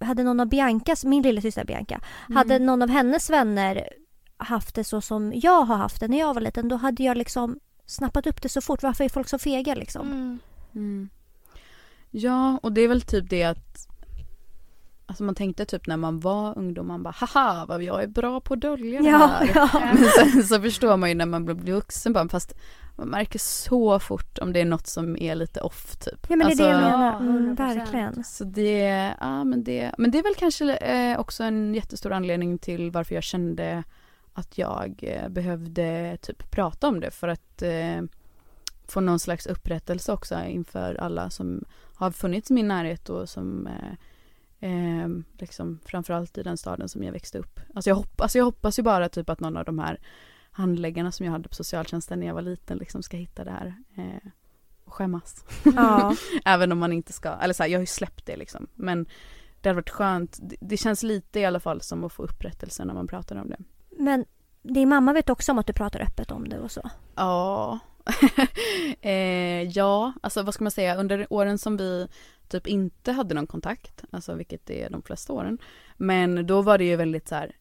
[0.00, 2.36] hade någon av Biancas, min lillasyster Bianca, mm.
[2.36, 3.88] hade någon av hennes vänner
[4.36, 7.16] haft det så som jag har haft det när jag var liten då hade jag
[7.16, 8.82] liksom snappat upp det så fort.
[8.82, 10.06] Varför är folk så fega liksom?
[10.06, 10.38] Mm.
[10.74, 11.08] Mm.
[12.10, 13.88] Ja, och det är väl typ det att
[15.08, 18.40] Alltså man tänkte typ när man var ungdom, man bara haha vad jag är bra
[18.40, 19.50] på att dölja det här.
[19.54, 19.80] Ja, ja.
[19.94, 22.54] Men sen så förstår man ju när man blir vuxen bara, fast
[22.96, 26.26] man märker så fort om det är något som är lite off typ.
[26.28, 28.24] Ja men det är det jag alltså, menar, mm, verkligen.
[28.24, 32.58] Så det, ja men det, men det är väl kanske eh, också en jättestor anledning
[32.58, 33.84] till varför jag kände
[34.38, 38.02] att jag eh, behövde typ prata om det för att eh,
[38.88, 41.64] få någon slags upprättelse också inför alla som
[41.94, 43.92] har funnits i min närhet och som eh,
[44.70, 47.60] eh, liksom framförallt i den staden som jag växte upp.
[47.74, 50.00] Alltså jag, hopp, alltså jag hoppas ju bara typ att någon av de här
[50.50, 53.74] handläggarna som jag hade på socialtjänsten när jag var liten liksom ska hitta det här
[53.96, 54.30] eh,
[54.84, 55.44] och skämmas.
[55.76, 56.16] Ja.
[56.44, 58.66] Även om man inte ska, eller så här, jag har ju släppt det liksom.
[58.74, 59.06] Men
[59.60, 62.84] det hade varit skönt, det, det känns lite i alla fall som att få upprättelse
[62.84, 63.58] när man pratar om det.
[63.98, 64.24] Men
[64.62, 66.90] din mamma vet också om att du pratar öppet om det och så?
[67.14, 67.78] Ja.
[69.00, 72.08] eh, ja, alltså vad ska man säga, under åren som vi
[72.48, 75.58] typ inte hade någon kontakt, alltså vilket är de flesta åren.
[75.96, 77.56] Men då var det ju väldigt så här,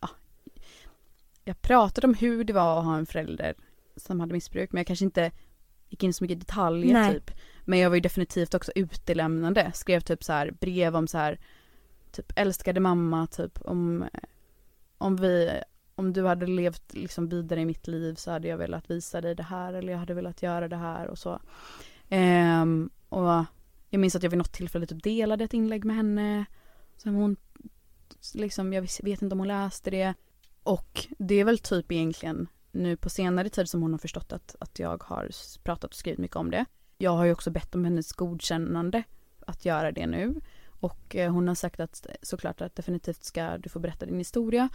[0.00, 0.08] ja,
[1.44, 3.54] jag pratade om hur det var att ha en förälder
[3.96, 5.30] som hade missbruk men jag kanske inte
[5.88, 7.14] gick in så mycket i detaljer Nej.
[7.14, 7.30] typ.
[7.64, 11.40] Men jag var ju definitivt också utelämnande, skrev typ så här brev om så här
[12.12, 14.08] typ älskade mamma typ om
[14.98, 15.50] om vi
[15.98, 19.34] om du hade levt liksom vidare i mitt liv så hade jag velat visa dig
[19.34, 21.40] det här eller jag hade velat göra det här och så.
[22.10, 23.44] Um, och
[23.90, 26.44] jag minns att jag vid något tillfälle typ delade ett inlägg med henne.
[26.96, 27.36] Som hon,
[28.34, 30.14] liksom, jag vet inte om hon läste det.
[30.62, 34.56] Och det är väl typ egentligen nu på senare tid som hon har förstått att,
[34.60, 35.30] att jag har
[35.62, 36.64] pratat och skrivit mycket om det.
[36.98, 39.02] Jag har ju också bett om hennes godkännande
[39.46, 40.40] att göra det nu.
[40.80, 44.68] Och eh, hon har sagt att såklart att definitivt ska du få berätta din historia.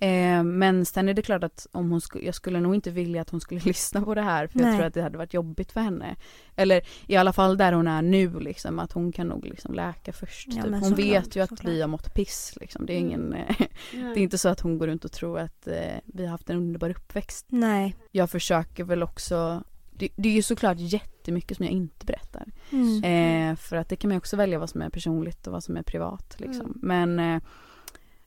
[0.00, 3.22] Eh, men sen är det klart att om hon skulle, jag skulle nog inte vilja
[3.22, 4.66] att hon skulle lyssna på det här för Nej.
[4.66, 6.16] jag tror att det hade varit jobbigt för henne.
[6.56, 10.12] Eller i alla fall där hon är nu liksom att hon kan nog liksom läka
[10.12, 10.48] först.
[10.50, 10.74] Ja, typ.
[10.80, 12.86] Hon vet klart, ju att vi har mått piss liksom.
[12.86, 13.54] Det är ingen, mm.
[13.92, 16.50] det är inte så att hon går runt och tror att eh, vi har haft
[16.50, 17.46] en underbar uppväxt.
[17.48, 17.96] Nej.
[18.10, 19.64] Jag försöker väl också
[20.00, 22.52] det, det är ju såklart jättemycket som jag inte berättar.
[22.70, 23.04] Mm.
[23.04, 25.64] Eh, för att det kan man ju också välja vad som är personligt och vad
[25.64, 26.66] som är privat liksom.
[26.66, 26.78] Mm.
[26.82, 27.42] Men eh,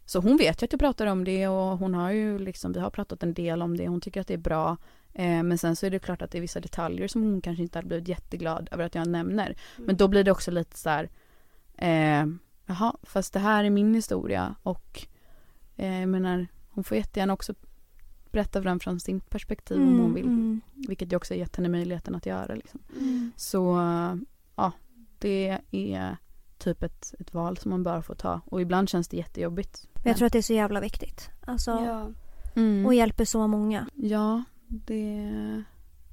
[0.06, 2.80] så hon vet ju att jag pratar om det och hon har ju liksom, vi
[2.80, 3.88] har pratat en del om det.
[3.88, 4.78] Hon tycker att det är bra.
[5.14, 7.64] Eh, men sen så är det klart att det är vissa detaljer som hon kanske
[7.64, 9.46] inte hade blivit jätteglad över att jag nämner.
[9.46, 9.86] Mm.
[9.86, 11.10] Men då blir det också lite så här,
[11.78, 12.26] eh,
[12.66, 15.08] jaha, fast det här är min historia och
[15.76, 17.54] eh, jag menar, hon får jättegärna också
[18.34, 20.26] berätta för den från sin perspektiv mm, om hon vill.
[20.26, 20.62] Mm.
[20.74, 22.56] Vilket jag också gett henne möjligheten att göra.
[22.56, 22.80] Liksom.
[23.00, 23.32] Mm.
[23.36, 23.80] Så
[24.56, 24.72] ja,
[25.20, 26.18] det är
[26.58, 28.42] typ ett, ett val som man bara får ta.
[28.46, 29.88] Och ibland känns det jättejobbigt.
[30.04, 31.30] Jag tror att det är så jävla viktigt.
[31.46, 32.10] Alltså, ja.
[32.56, 32.86] mm.
[32.86, 33.88] Och hjälper så många.
[33.96, 35.64] Ja, det,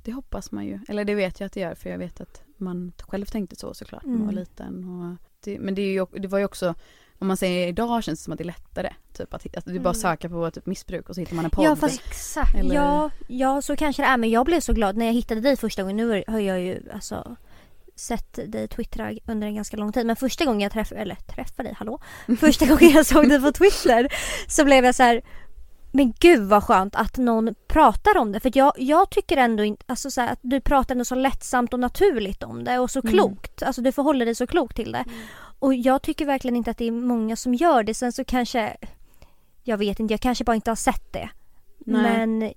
[0.04, 0.78] det hoppas man ju.
[0.88, 3.74] Eller det vet jag att det gör för jag vet att man själv tänkte så
[3.74, 4.40] såklart när man var mm.
[4.40, 4.84] liten.
[4.84, 6.74] Och det, men det, är ju, det var ju också
[7.20, 8.92] om man säger idag känns det som att det är lättare.
[9.12, 9.94] Typ att, att du bara mm.
[9.94, 11.64] söker på typ missbruk och så hittar man en podd.
[11.64, 12.54] Ja fast exakt.
[12.54, 12.74] Eller...
[12.74, 15.56] Ja, ja så kanske det är men jag blev så glad när jag hittade dig
[15.56, 15.96] första gången.
[15.96, 17.36] Nu har jag ju alltså
[17.96, 21.68] sett dig twittra under en ganska lång tid men första gången jag träffade, eller träffade
[21.68, 22.00] dig, hallå?
[22.40, 24.08] Första gången jag såg dig på Twitter
[24.48, 25.22] så blev jag så här,
[25.92, 29.84] men gud vad skönt att någon pratar om det för jag, jag tycker ändå inte,
[29.88, 33.00] alltså så här, att du pratar ändå så lättsamt och naturligt om det och så
[33.00, 33.12] mm.
[33.12, 33.62] klokt.
[33.62, 35.04] Alltså du förhåller dig så klokt till det.
[35.06, 35.20] Mm.
[35.60, 37.94] Och jag tycker verkligen inte att det är många som gör det.
[37.94, 38.76] Sen så kanske,
[39.62, 41.30] jag vet inte, jag kanske bara inte har sett det.
[41.78, 42.02] Nej.
[42.02, 42.52] Men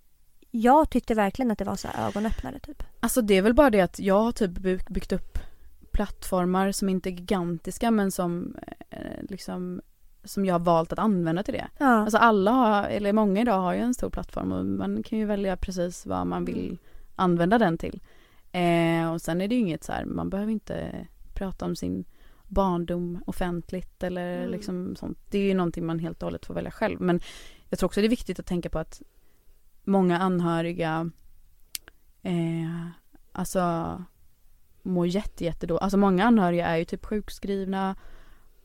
[0.52, 2.84] jag tyckte verkligen att det var så ögonöppnare typ.
[3.00, 4.52] Alltså det är väl bara det att jag har typ
[4.90, 5.40] byggt upp
[5.92, 8.56] plattformar som inte är gigantiska men som
[8.90, 9.82] eh, liksom
[10.24, 11.68] som jag har valt att använda till det.
[11.78, 11.86] Ja.
[11.86, 15.26] Alltså alla har, eller många idag har ju en stor plattform och man kan ju
[15.26, 16.78] välja precis vad man vill mm.
[17.16, 18.02] använda den till.
[18.52, 22.06] Eh, och sen är det ju inget så här, man behöver inte prata om sin
[22.54, 24.52] barndom offentligt eller mm.
[24.52, 25.18] liksom sånt.
[25.30, 27.02] Det är ju någonting man helt och hållet får välja själv.
[27.02, 27.20] Men
[27.70, 29.02] jag tror också det är viktigt att tänka på att
[29.84, 31.12] många anhöriga
[32.22, 32.88] eh,
[33.32, 34.04] alltså
[34.82, 35.78] mår jätte, jätte då.
[35.78, 37.96] Alltså många anhöriga är ju typ sjukskrivna.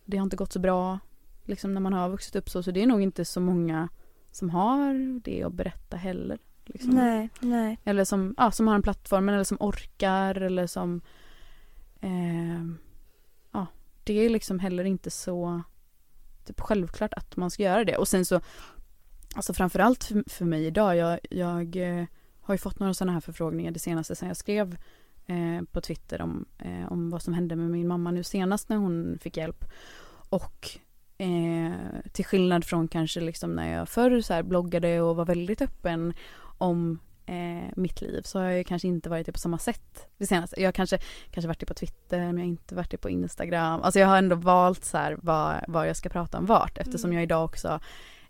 [0.04, 0.98] Det har inte gått så bra
[1.44, 2.62] liksom när man har vuxit upp så.
[2.62, 3.88] Så det är nog inte så många
[4.30, 6.38] som har det att berätta heller.
[6.64, 6.90] Liksom.
[6.90, 7.78] Nej, nej.
[7.84, 11.00] Eller som, ja, som har en plattform eller som orkar eller som
[12.00, 12.64] eh,
[14.08, 15.62] det är liksom heller inte så
[16.44, 17.96] typ självklart att man ska göra det.
[17.96, 18.40] Och sen så
[19.34, 22.04] Alltså framförallt för, för mig idag, jag, jag eh,
[22.40, 24.76] har ju fått några sådana här förfrågningar det senaste sen jag skrev
[25.26, 28.76] eh, på Twitter om, eh, om vad som hände med min mamma nu senast när
[28.76, 29.64] hon fick hjälp.
[30.28, 30.68] Och
[31.18, 31.72] eh,
[32.12, 36.14] till skillnad från kanske liksom när jag förr så bloggade och var väldigt öppen
[36.58, 36.98] om
[37.28, 40.60] eh, mitt liv så har jag kanske inte varit det på samma sätt det senaste.
[40.60, 40.98] Jag har kanske,
[41.30, 43.82] kanske varit det på Twitter men jag har inte varit det på Instagram.
[43.82, 47.10] Alltså jag har ändå valt så här vad, vad jag ska prata om vart eftersom
[47.10, 47.14] mm.
[47.14, 47.80] jag idag också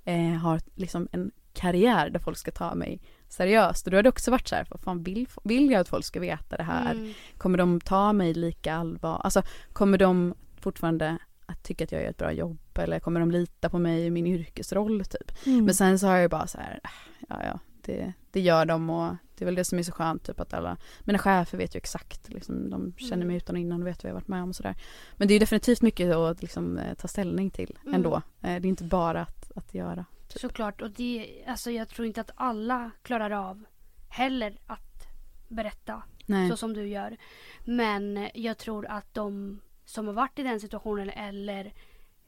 [0.04, 3.86] eh, har liksom en karriär där folk ska ta mig seriöst.
[3.86, 6.04] Och då har det också varit så här, vad fan vill, vill jag att folk
[6.04, 6.94] ska veta det här?
[6.94, 7.12] Mm.
[7.38, 9.20] Kommer de ta mig lika allvar?
[9.24, 9.42] Alltså
[9.72, 13.68] kommer de fortfarande att tycka att jag gör ett bra jobb eller kommer de lita
[13.70, 15.46] på mig i min yrkesroll typ.
[15.46, 15.64] Mm.
[15.64, 16.80] Men sen så har jag bara så här,
[17.28, 20.24] ja ja, det, det gör de och det är väl det som är så skönt
[20.24, 23.36] typ att alla mina chefer vet ju exakt liksom, de känner mig mm.
[23.36, 24.74] utan och innan och vet vad jag varit med om och sådär.
[25.16, 27.94] Men det är definitivt mycket att liksom, eh, ta ställning till mm.
[27.94, 28.22] ändå.
[28.40, 28.62] Mm.
[28.62, 30.04] Det är inte bara att, att göra.
[30.28, 30.40] Typ.
[30.40, 33.64] Såklart och det, alltså jag tror inte att alla klarar av
[34.08, 35.06] heller att
[35.48, 36.50] berätta Nej.
[36.50, 37.16] så som du gör.
[37.64, 41.72] Men jag tror att de som har varit i den situationen eller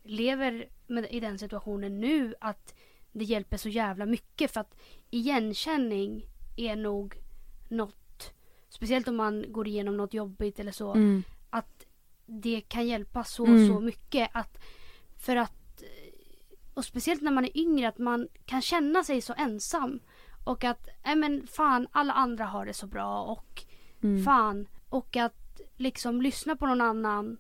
[0.02, 2.74] lever med, i den situationen nu att
[3.12, 4.74] det hjälper så jävla mycket för att
[5.11, 7.22] igenkänning är nog
[7.68, 8.32] något,
[8.68, 11.22] speciellt om man går igenom något jobbigt eller så, mm.
[11.50, 11.86] att
[12.26, 13.68] det kan hjälpa så, mm.
[13.68, 14.30] så mycket.
[14.32, 14.58] Att,
[15.16, 15.82] för att,
[16.74, 20.00] och speciellt när man är yngre, att man kan känna sig så ensam.
[20.44, 23.64] Och att, nej men fan, alla andra har det så bra och
[24.02, 24.24] mm.
[24.24, 24.68] fan.
[24.88, 27.36] Och att liksom lyssna på någon annan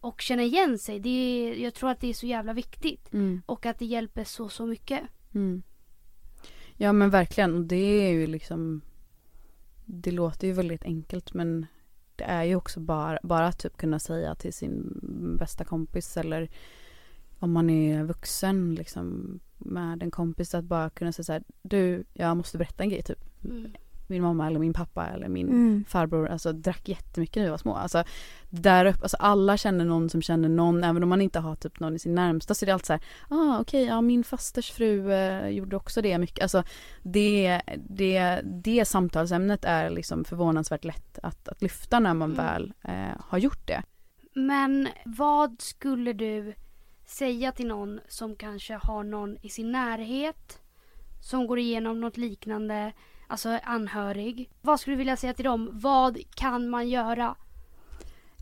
[0.00, 1.00] och känna igen sig.
[1.00, 3.12] Det är, jag tror att det är så jävla viktigt.
[3.12, 3.42] Mm.
[3.46, 5.02] Och att det hjälper så, så mycket.
[5.34, 5.62] Mm.
[6.76, 7.68] Ja men verkligen.
[7.68, 8.80] Det är ju liksom
[9.84, 11.66] Det låter ju väldigt enkelt men
[12.16, 15.00] det är ju också bara, bara att typ kunna säga till sin
[15.38, 16.50] bästa kompis eller
[17.38, 22.04] om man är vuxen liksom med en kompis att bara kunna säga så här, du
[22.12, 23.44] jag måste berätta en grej typ.
[23.44, 23.72] Mm
[24.08, 25.84] min mamma eller min pappa eller min mm.
[25.88, 27.74] farbror alltså drack jättemycket när vi var små.
[27.74, 28.04] Alltså
[28.50, 31.80] där uppe, alltså alla känner någon som känner någon även om man inte har typ
[31.80, 34.24] någon i sin närmsta så är det alltid så här, ah okej, okay, ja min
[34.24, 36.42] fasters fru eh, gjorde också det mycket.
[36.42, 36.62] Alltså
[37.02, 42.46] det, det, det samtalsämnet är liksom förvånansvärt lätt att, att lyfta när man mm.
[42.46, 43.82] väl eh, har gjort det.
[44.34, 46.54] Men vad skulle du
[47.06, 50.60] säga till någon som kanske har någon i sin närhet
[51.20, 52.92] som går igenom något liknande
[53.26, 54.50] alltså anhörig.
[54.60, 55.70] Vad skulle du vilja säga till dem?
[55.72, 57.34] Vad kan man göra?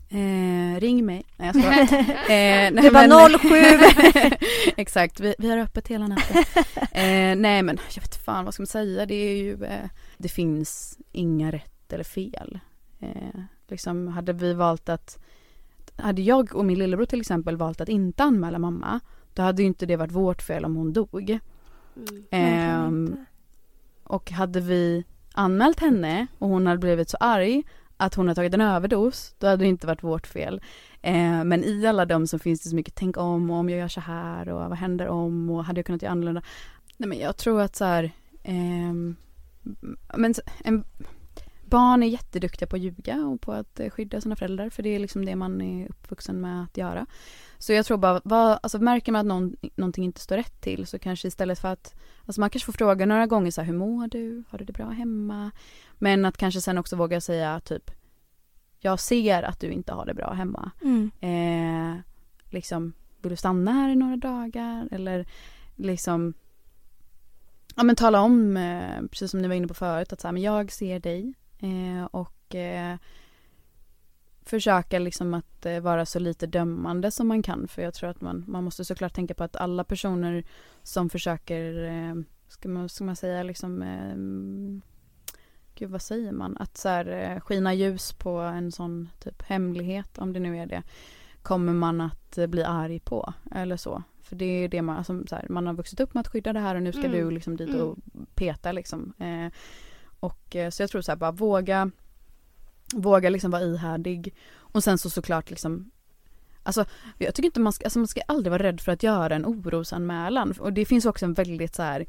[0.09, 1.25] Eh, ring mig.
[1.37, 2.01] Nej jag skojar.
[2.11, 3.39] eh, det var
[4.29, 4.35] 07.
[4.77, 6.37] Exakt, vi, vi har öppet hela natten.
[6.91, 9.05] eh, nej men jag vet fan vad ska man säga.
[9.05, 12.59] Det är ju, eh, det finns inga rätt eller fel.
[12.99, 15.19] Eh, liksom hade vi valt att,
[15.95, 18.99] hade jag och min lillebror till exempel valt att inte anmäla mamma,
[19.33, 21.39] då hade ju inte det varit vårt fel om hon dog.
[22.31, 23.25] Mm.
[24.05, 25.03] Och hade vi
[25.33, 27.63] anmält henne och hon hade blivit så arg
[27.97, 30.61] att hon har tagit en överdos, då hade det inte varit vårt fel.
[31.01, 33.79] Eh, men i alla dem så finns det så mycket tänk om och om jag
[33.79, 36.41] gör så här och vad händer om och hade jag kunnat göra annorlunda.
[36.97, 38.11] Nej men jag tror att så här,
[38.43, 38.93] eh,
[40.17, 40.33] men
[40.63, 40.83] en,
[41.65, 44.89] barn är jätteduktiga på att ljuga och på att eh, skydda sina föräldrar för det
[44.89, 47.05] är liksom det man är uppvuxen med att göra.
[47.65, 50.87] Så jag tror bara, vad, alltså märker man att någon, någonting inte står rätt till
[50.87, 51.95] så kanske istället för att,
[52.25, 54.43] alltså man kanske får fråga några gånger så här, hur mår du?
[54.49, 55.51] Har du det bra hemma?
[55.93, 57.91] Men att kanske sen också våga säga typ,
[58.79, 60.71] jag ser att du inte har det bra hemma.
[60.81, 61.11] Mm.
[61.21, 62.01] Eh,
[62.49, 64.87] liksom, vill du stanna här i några dagar?
[64.91, 65.27] Eller
[65.75, 66.33] liksom,
[67.75, 70.33] ja men tala om, eh, precis som ni var inne på förut, att så här,
[70.33, 72.97] men jag ser dig eh, och eh,
[74.45, 78.21] försöka liksom att eh, vara så lite dömande som man kan för jag tror att
[78.21, 80.43] man, man måste såklart tänka på att alla personer
[80.83, 82.15] som försöker, eh,
[82.47, 84.15] ska, man, ska man säga liksom eh,
[85.75, 86.57] Gud vad säger man?
[86.59, 90.83] Att så här, skina ljus på en sån typ hemlighet om det nu är det
[91.41, 94.03] kommer man att bli arg på eller så.
[94.21, 96.53] För det är det man, alltså, så här, man har vuxit upp med att skydda
[96.53, 97.11] det här och nu ska mm.
[97.11, 98.25] du liksom dit och mm.
[98.35, 99.13] peta liksom.
[99.19, 99.53] Eh,
[100.19, 101.91] och så jag tror så här, bara våga
[102.93, 104.33] Våga liksom vara ihärdig.
[104.57, 105.91] Och sen så såklart liksom
[106.63, 106.85] Alltså
[107.17, 109.45] jag tycker inte man ska, alltså man ska aldrig vara rädd för att göra en
[109.45, 110.53] orosanmälan.
[110.59, 112.05] Och det finns också en väldigt så här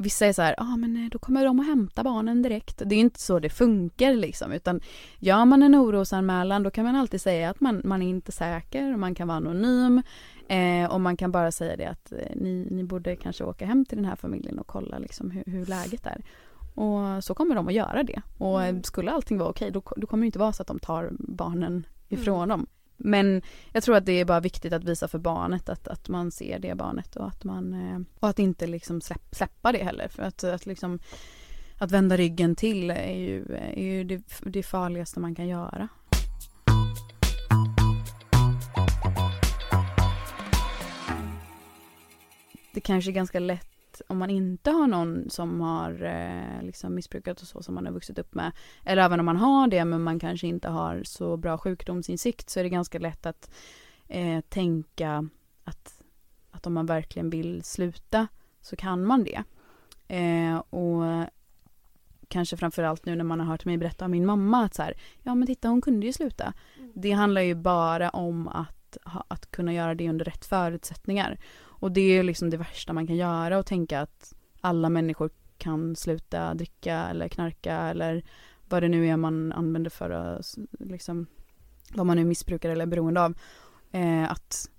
[0.00, 2.82] vissa är så här, ja ah, men eh, då kommer de att hämta barnen direkt.
[2.86, 4.80] Det är inte så det funkar liksom utan
[5.18, 8.92] gör man en orosanmälan då kan man alltid säga att man, man är inte säker
[8.92, 10.02] och man kan vara anonym
[10.48, 13.84] eh, och man kan bara säga det att eh, ni, ni borde kanske åka hem
[13.84, 16.24] till den här familjen och kolla liksom hur, hur läget är.
[16.80, 18.22] Och så kommer de att göra det.
[18.38, 18.82] Och mm.
[18.82, 21.86] skulle allting vara okej då, då kommer det inte vara så att de tar barnen
[22.08, 22.48] ifrån mm.
[22.48, 22.66] dem.
[22.96, 26.30] Men jag tror att det är bara viktigt att visa för barnet att, att man
[26.30, 30.08] ser det barnet och att man eh, och att inte liksom släpp, släppa det heller
[30.08, 30.98] för att, att liksom
[31.78, 35.88] att vända ryggen till är ju, är ju det, det farligaste man kan göra.
[42.72, 43.69] Det kanske är ganska lätt
[44.08, 47.92] om man inte har någon som har eh, liksom missbrukat och så som man har
[47.92, 48.52] vuxit upp med.
[48.84, 52.60] Eller även om man har det men man kanske inte har så bra sjukdomsinsikt så
[52.60, 53.50] är det ganska lätt att
[54.08, 55.28] eh, tänka
[55.64, 56.02] att,
[56.50, 58.26] att om man verkligen vill sluta
[58.60, 59.42] så kan man det.
[60.16, 61.30] Eh, och
[62.30, 64.94] kanske framförallt nu när man har hört mig berätta om min mamma att så här,
[65.22, 66.52] ja men titta hon kunde ju sluta.
[66.78, 66.92] Mm.
[66.94, 68.96] Det handlar ju bara om att,
[69.28, 71.38] att kunna göra det under rätt förutsättningar.
[71.80, 75.96] Och det är liksom det värsta man kan göra och tänka att alla människor kan
[75.96, 78.22] sluta dricka eller knarka eller
[78.68, 81.26] vad det nu är man använder för att liksom
[81.94, 83.34] vad man nu missbrukar eller är beroende av.
[83.92, 84.70] Eh, att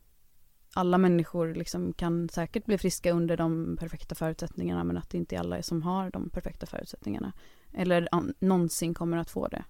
[0.74, 5.36] alla människor liksom kan säkert bli friska under de perfekta förutsättningarna men att det inte
[5.36, 7.34] är alla som har de perfekta förutsättningarna.
[7.74, 8.08] Eller
[8.39, 9.64] någonsin kommer att få det.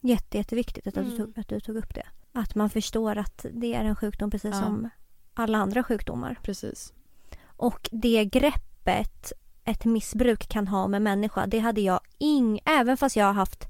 [0.00, 1.10] Jätte, jätteviktigt att, mm.
[1.10, 2.06] du tog, att du tog upp det.
[2.32, 4.60] Att man förstår att det är en sjukdom precis ja.
[4.60, 4.88] som
[5.34, 6.38] alla andra sjukdomar.
[6.42, 6.92] Precis.
[7.56, 9.32] Och det greppet
[9.64, 12.60] ett missbruk kan ha med människa, det hade jag ing...
[12.64, 13.68] Även fast jag har haft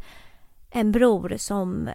[0.70, 1.90] en bror som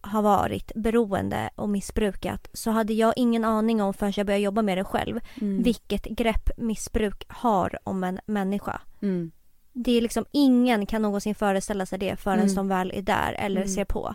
[0.00, 4.62] har varit beroende och missbrukat så hade jag ingen aning om förrän jag började jobba
[4.62, 5.62] med det själv mm.
[5.62, 8.80] vilket grepp missbruk har om en människa.
[9.02, 9.30] Mm.
[9.72, 12.54] Det är liksom ingen kan någonsin föreställa sig det förrän mm.
[12.54, 13.68] de väl är där eller mm.
[13.68, 14.14] ser på.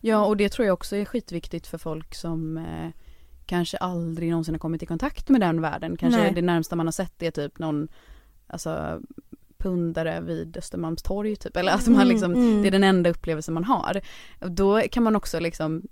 [0.00, 2.90] Ja och det tror jag också är skitviktigt för folk som eh,
[3.50, 5.96] kanske aldrig någonsin har kommit i kontakt med den världen.
[5.96, 6.32] Kanske Nej.
[6.34, 7.88] det närmsta man har sett är typ någon
[8.46, 9.00] alltså,
[9.58, 11.56] pundare vid Östermalmstorg typ.
[11.56, 12.62] Eller alltså man mm, liksom, mm.
[12.62, 14.00] det är den enda upplevelsen man har.
[14.38, 15.82] Då kan man också liksom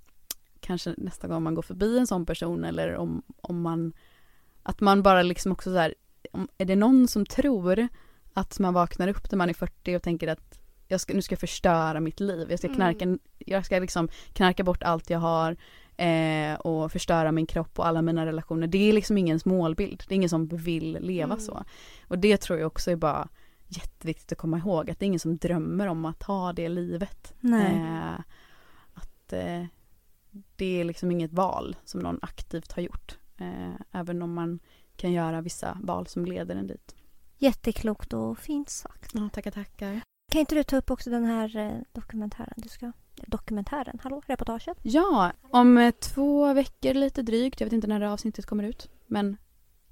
[0.61, 3.93] kanske nästa gång man går förbi en sån person eller om, om man
[4.63, 5.95] att man bara liksom också så här,
[6.59, 7.89] är det någon som tror
[8.35, 11.33] att man vaknar upp när man är 40 och tänker att jag ska, nu ska
[11.33, 13.19] jag förstöra mitt liv, jag ska knarka, mm.
[13.39, 15.57] jag ska liksom knarka bort allt jag har,
[15.99, 18.67] eh, och förstöra min kropp och alla mina relationer.
[18.67, 20.03] Det är liksom ingens målbild.
[20.09, 21.41] Det är ingen som vill leva mm.
[21.41, 21.65] så.
[22.09, 23.29] Och det tror jag också är bara
[23.69, 27.35] jätteviktigt att komma ihåg att det är ingen som drömmer om att ha det livet.
[27.43, 28.21] Eh,
[28.95, 29.65] att eh,
[30.57, 33.19] det är liksom inget val som någon aktivt har gjort.
[33.37, 34.59] Eh, även om man
[34.97, 36.95] kan göra vissa val som leder en dit.
[37.39, 39.11] Jätteklokt och fint sagt.
[39.15, 40.01] Ja, tackar, tackar.
[40.31, 42.93] Kan inte du ta upp också den här eh, dokumentären du ska
[43.27, 44.79] dokumentären, hallå, reportaget?
[44.83, 48.91] Ja, om eh, två veckor lite drygt, jag vet inte när det avsnittet kommer ut,
[49.07, 49.37] men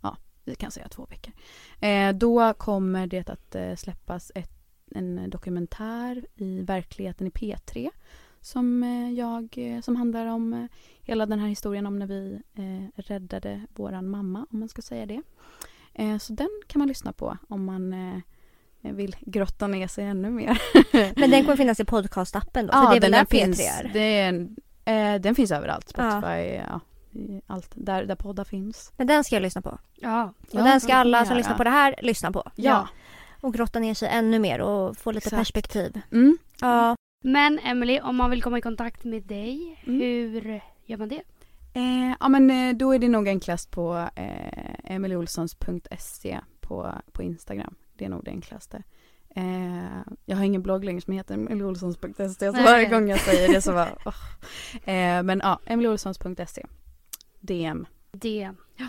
[0.03, 1.33] ja, vi kan säga två veckor.
[1.81, 4.53] Eh, då kommer det att eh, släppas ett,
[4.91, 7.91] en dokumentär i verkligheten i P3
[8.41, 8.83] som
[9.17, 10.69] jag, som handlar om
[11.01, 12.43] hela den här historien om när vi
[12.95, 15.23] räddade våran mamma, om man ska säga det.
[16.21, 17.95] så den kan man lyssna på om man
[18.93, 20.63] vill grotta ner sig ännu mer.
[21.21, 22.71] Men den kommer finnas i podcastappen då?
[22.73, 25.15] Ja, det är väl där finns, P3 är?
[25.15, 25.89] eh, den finns överallt.
[25.89, 26.63] Spotify, ja.
[26.67, 26.81] ja.
[27.47, 28.93] allt där, där poddar finns.
[28.97, 29.79] Men den ska jag lyssna på.
[29.95, 30.25] Ja.
[30.25, 32.51] Och ja, den ska alla som lyssnar på det här lyssna på.
[32.55, 32.89] Ja.
[33.41, 35.41] Och grotta ner sig ännu mer och få lite Exakt.
[35.41, 36.01] perspektiv.
[36.13, 36.39] Mm.
[36.61, 36.97] Ja.
[37.25, 40.01] Men Emily, om man vill komma i kontakt med dig, mm.
[40.01, 41.23] hur gör man det?
[41.77, 47.75] Eh, ja men eh, då är det nog enklast på eh, emilyolssons.se på, på Instagram.
[47.97, 48.83] Det är nog det enklaste.
[49.37, 53.61] Eh, jag har ingen blogg längre som heter emilyolssons.se så varje gång jag säger det
[53.61, 54.91] så bara oh.
[54.95, 56.67] eh, Men ja, emilyolssons.se
[57.41, 57.87] DM.
[58.13, 58.57] DM.
[58.77, 58.89] Ja.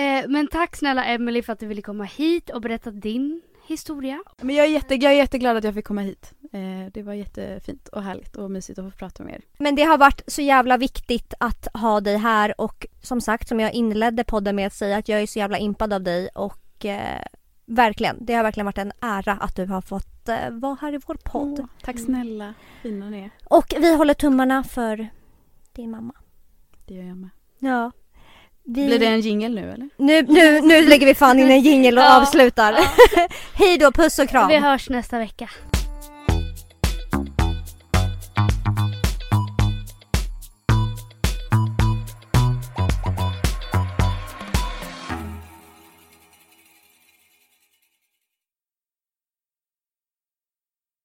[0.00, 4.22] Eh, men tack snälla Emily för att du ville komma hit och berätta din historia.
[4.40, 6.32] Men jag är, jätte, jag är jätteglad att jag fick komma hit.
[6.52, 9.40] Eh, det var jättefint och härligt och mysigt att få prata med er.
[9.58, 13.60] Men det har varit så jävla viktigt att ha dig här och som sagt som
[13.60, 16.84] jag inledde podden med att säga att jag är så jävla impad av dig och
[16.84, 17.22] eh,
[17.70, 18.16] Verkligen.
[18.20, 21.14] Det har verkligen varit en ära att du har fått eh, vara här i vår
[21.14, 21.60] podd.
[21.60, 22.54] Oh, tack snälla.
[22.82, 23.30] Fina ni är.
[23.44, 25.08] Och vi håller tummarna för
[25.72, 26.14] din mamma.
[26.86, 27.30] Det gör jag med.
[27.58, 27.92] Ja.
[28.64, 28.86] Vi...
[28.86, 29.88] Blir det en jingel nu eller?
[29.96, 32.72] Nu, nu, nu lägger vi fan in en jingel och ja, avslutar.
[32.72, 33.28] Ja.
[33.54, 34.48] Hej då, puss och kram.
[34.48, 35.50] Vi hörs nästa vecka.